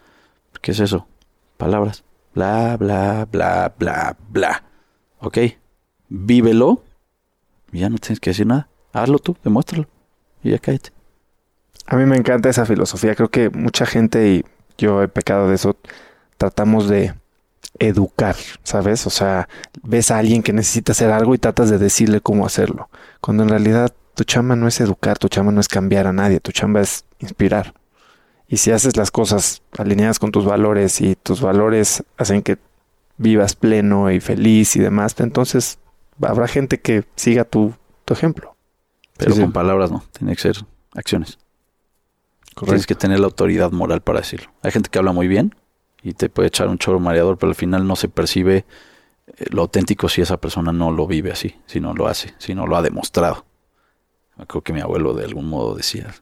[0.62, 1.06] ¿Qué es eso?
[1.56, 2.04] Palabras.
[2.34, 4.64] Bla, bla, bla, bla, bla.
[5.20, 5.38] ¿Ok?
[6.08, 6.82] Vívelo.
[7.72, 8.68] Ya no tienes que decir nada.
[8.92, 9.86] Hazlo tú, demuéstralo.
[10.42, 10.90] Y ya cállate.
[11.86, 13.14] A mí me encanta esa filosofía.
[13.14, 14.44] Creo que mucha gente, y
[14.76, 15.76] yo he pecado de eso,
[16.36, 17.14] tratamos de
[17.78, 19.06] educar, ¿sabes?
[19.06, 19.48] O sea,
[19.82, 22.88] ves a alguien que necesita hacer algo y tratas de decirle cómo hacerlo.
[23.20, 26.40] Cuando en realidad tu chamba no es educar, tu chamba no es cambiar a nadie,
[26.40, 27.74] tu chamba es inspirar.
[28.48, 32.58] Y si haces las cosas alineadas con tus valores y tus valores hacen que
[33.18, 35.78] vivas pleno y feliz y demás, entonces
[36.22, 37.74] habrá gente que siga tu,
[38.06, 38.56] tu ejemplo.
[39.18, 39.42] Pero Sí, sí.
[39.42, 40.56] con palabras no, tiene que ser
[40.94, 41.38] acciones.
[42.64, 44.50] Tienes que tener la autoridad moral para decirlo.
[44.62, 45.54] Hay gente que habla muy bien
[46.02, 48.64] y te puede echar un choro mareador, pero al final no se percibe
[49.26, 52.54] eh, lo auténtico si esa persona no lo vive así, si no lo hace, si
[52.54, 53.44] no lo ha demostrado.
[54.36, 56.14] Acuerdo que mi abuelo de algún modo decía,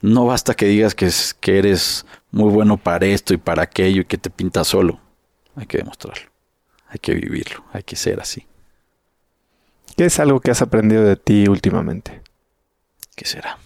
[0.00, 4.02] no basta que digas que, es, que eres muy bueno para esto y para aquello
[4.02, 5.00] y que te pintas solo.
[5.54, 6.30] Hay que demostrarlo,
[6.88, 8.46] hay que vivirlo, hay que ser así.
[9.96, 12.22] ¿Qué es algo que has aprendido de ti últimamente?
[13.14, 13.58] ¿Qué será?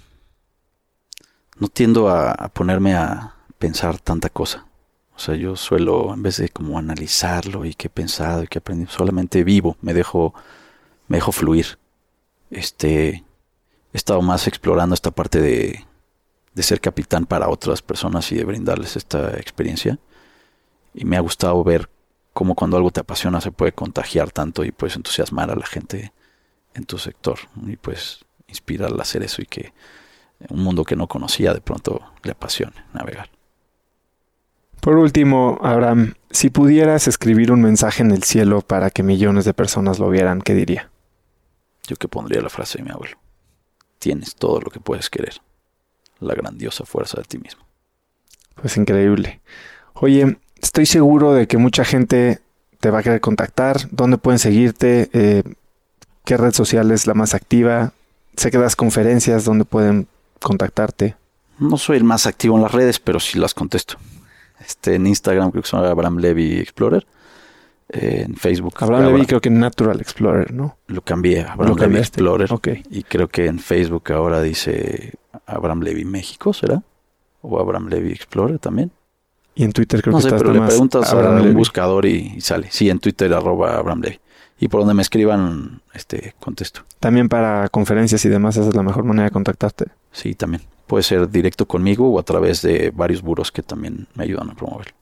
[1.58, 4.66] No tiendo a, a ponerme a pensar tanta cosa.
[5.16, 8.58] O sea, yo suelo, en vez de como analizarlo y qué he pensado y qué
[8.58, 10.32] he aprendido, solamente vivo, me dejo,
[11.08, 11.78] me dejo fluir.
[12.50, 13.24] Este, he
[13.92, 15.84] estado más explorando esta parte de,
[16.54, 19.98] de ser capitán para otras personas y de brindarles esta experiencia.
[20.94, 21.88] Y me ha gustado ver
[22.32, 26.12] cómo cuando algo te apasiona se puede contagiar tanto y puedes entusiasmar a la gente
[26.74, 27.38] en tu sector.
[27.66, 29.72] Y pues inspirarla a hacer eso y que
[30.48, 33.30] un mundo que no conocía de pronto le apasione navegar.
[34.80, 39.52] Por último, Abraham, si pudieras escribir un mensaje en el cielo para que millones de
[39.52, 40.90] personas lo vieran, ¿qué diría?
[41.86, 43.18] Yo que pondría la frase de mi abuelo.
[43.98, 45.42] Tienes todo lo que puedes querer.
[46.20, 47.62] La grandiosa fuerza de ti mismo.
[48.54, 49.40] Pues increíble.
[49.94, 52.40] Oye, estoy seguro de que mucha gente
[52.78, 53.88] te va a querer contactar.
[53.90, 55.10] ¿Dónde pueden seguirte?
[55.12, 55.42] Eh,
[56.24, 57.92] ¿Qué red social es la más activa?
[58.36, 59.44] Sé que das conferencias.
[59.44, 60.08] ¿Dónde pueden
[60.40, 61.16] contactarte?
[61.58, 63.96] No soy el más activo en las redes, pero sí las contesto.
[64.60, 67.06] Este, en Instagram creo que son Abraham Levy Explorer.
[67.92, 68.74] En Facebook.
[68.78, 70.76] Abraham Levy creo que Natural Explorer, ¿no?
[70.86, 71.98] Lo cambié, Abraham Levy.
[71.98, 72.52] Explorer.
[72.52, 72.68] Ok.
[72.90, 75.14] Y creo que en Facebook ahora dice
[75.46, 76.82] Abraham Levy México, ¿será?
[77.42, 78.92] O Abraham Levy Explorer también.
[79.54, 81.54] Y en Twitter creo no que sé, está pero le más preguntas Abraham a un
[81.54, 82.68] buscador y, y sale.
[82.70, 84.20] Sí, en Twitter arroba Abraham Levy.
[84.60, 86.82] Y por donde me escriban, este, contesto.
[87.00, 89.86] También para conferencias y demás, esa es la mejor manera de contactarte.
[90.12, 90.62] Sí, también.
[90.86, 94.54] Puede ser directo conmigo o a través de varios buros que también me ayudan a
[94.54, 94.92] promoverlo.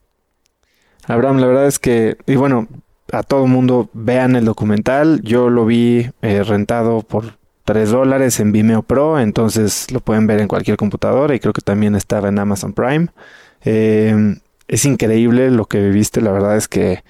[1.09, 2.67] Abraham, la verdad es que, y bueno,
[3.11, 5.21] a todo mundo vean el documental.
[5.23, 10.39] Yo lo vi eh, rentado por 3 dólares en Vimeo Pro, entonces lo pueden ver
[10.39, 13.07] en cualquier computadora y creo que también estaba en Amazon Prime.
[13.65, 14.35] Eh,
[14.67, 17.03] es increíble lo que viviste, la verdad es que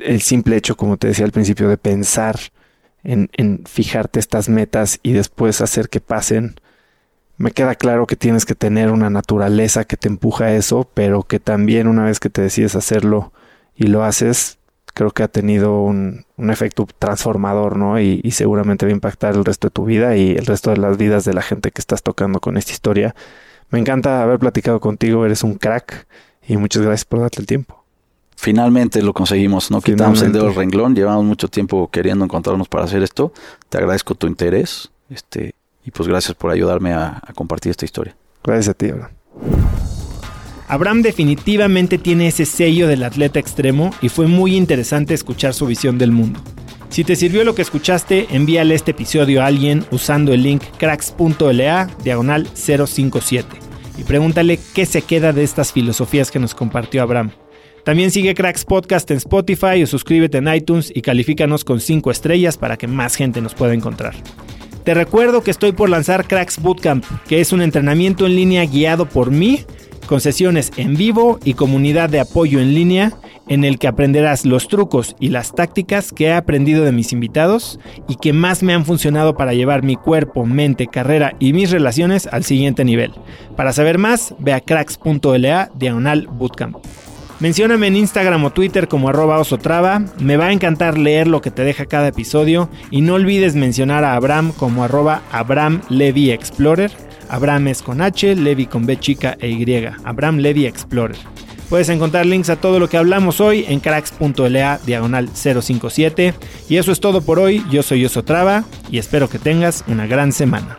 [0.00, 2.36] el simple hecho, como te decía al principio, de pensar
[3.04, 6.56] en, en fijarte estas metas y después hacer que pasen,
[7.42, 11.24] me queda claro que tienes que tener una naturaleza que te empuja a eso, pero
[11.24, 13.32] que también una vez que te decides hacerlo
[13.74, 14.58] y lo haces,
[14.94, 17.98] creo que ha tenido un, un efecto transformador, ¿no?
[17.98, 20.76] Y, y seguramente va a impactar el resto de tu vida y el resto de
[20.76, 23.16] las vidas de la gente que estás tocando con esta historia.
[23.70, 26.06] Me encanta haber platicado contigo, eres un crack
[26.46, 27.84] y muchas gracias por darte el tiempo.
[28.36, 32.84] Finalmente lo conseguimos, no quitamos el dedo del renglón, llevamos mucho tiempo queriendo encontrarnos para
[32.84, 33.32] hacer esto.
[33.68, 35.51] Te agradezco tu interés, este,
[35.84, 38.16] y pues gracias por ayudarme a, a compartir esta historia.
[38.44, 39.12] Gracias a ti, Abraham.
[40.68, 45.98] Abraham definitivamente tiene ese sello del atleta extremo y fue muy interesante escuchar su visión
[45.98, 46.40] del mundo.
[46.88, 51.88] Si te sirvió lo que escuchaste, envíale este episodio a alguien usando el link cracks.la
[52.04, 53.46] diagonal 057
[53.98, 57.30] y pregúntale qué se queda de estas filosofías que nos compartió Abraham.
[57.84, 62.56] También sigue Cracks Podcast en Spotify o suscríbete en iTunes y califícanos con 5 estrellas
[62.56, 64.14] para que más gente nos pueda encontrar.
[64.84, 69.08] Te recuerdo que estoy por lanzar Cracks Bootcamp, que es un entrenamiento en línea guiado
[69.08, 69.64] por mí,
[70.08, 73.12] con sesiones en vivo y comunidad de apoyo en línea,
[73.46, 77.78] en el que aprenderás los trucos y las tácticas que he aprendido de mis invitados
[78.08, 82.26] y que más me han funcionado para llevar mi cuerpo, mente, carrera y mis relaciones
[82.26, 83.12] al siguiente nivel.
[83.56, 86.78] Para saber más, ve a cracks.la diagonal bootcamp.
[87.42, 90.00] Mencióname en Instagram o Twitter como arroba osotrava.
[90.20, 92.68] Me va a encantar leer lo que te deja cada episodio.
[92.92, 96.92] Y no olvides mencionar a Abraham como arroba Abraham Levy Explorer.
[97.28, 99.88] Abraham es con H, Levy con B chica e Y.
[100.04, 101.16] Abraham Levy Explorer.
[101.68, 106.34] Puedes encontrar links a todo lo que hablamos hoy en cracks.la diagonal 057.
[106.68, 107.64] Y eso es todo por hoy.
[107.72, 110.78] Yo soy Osotrava y espero que tengas una gran semana.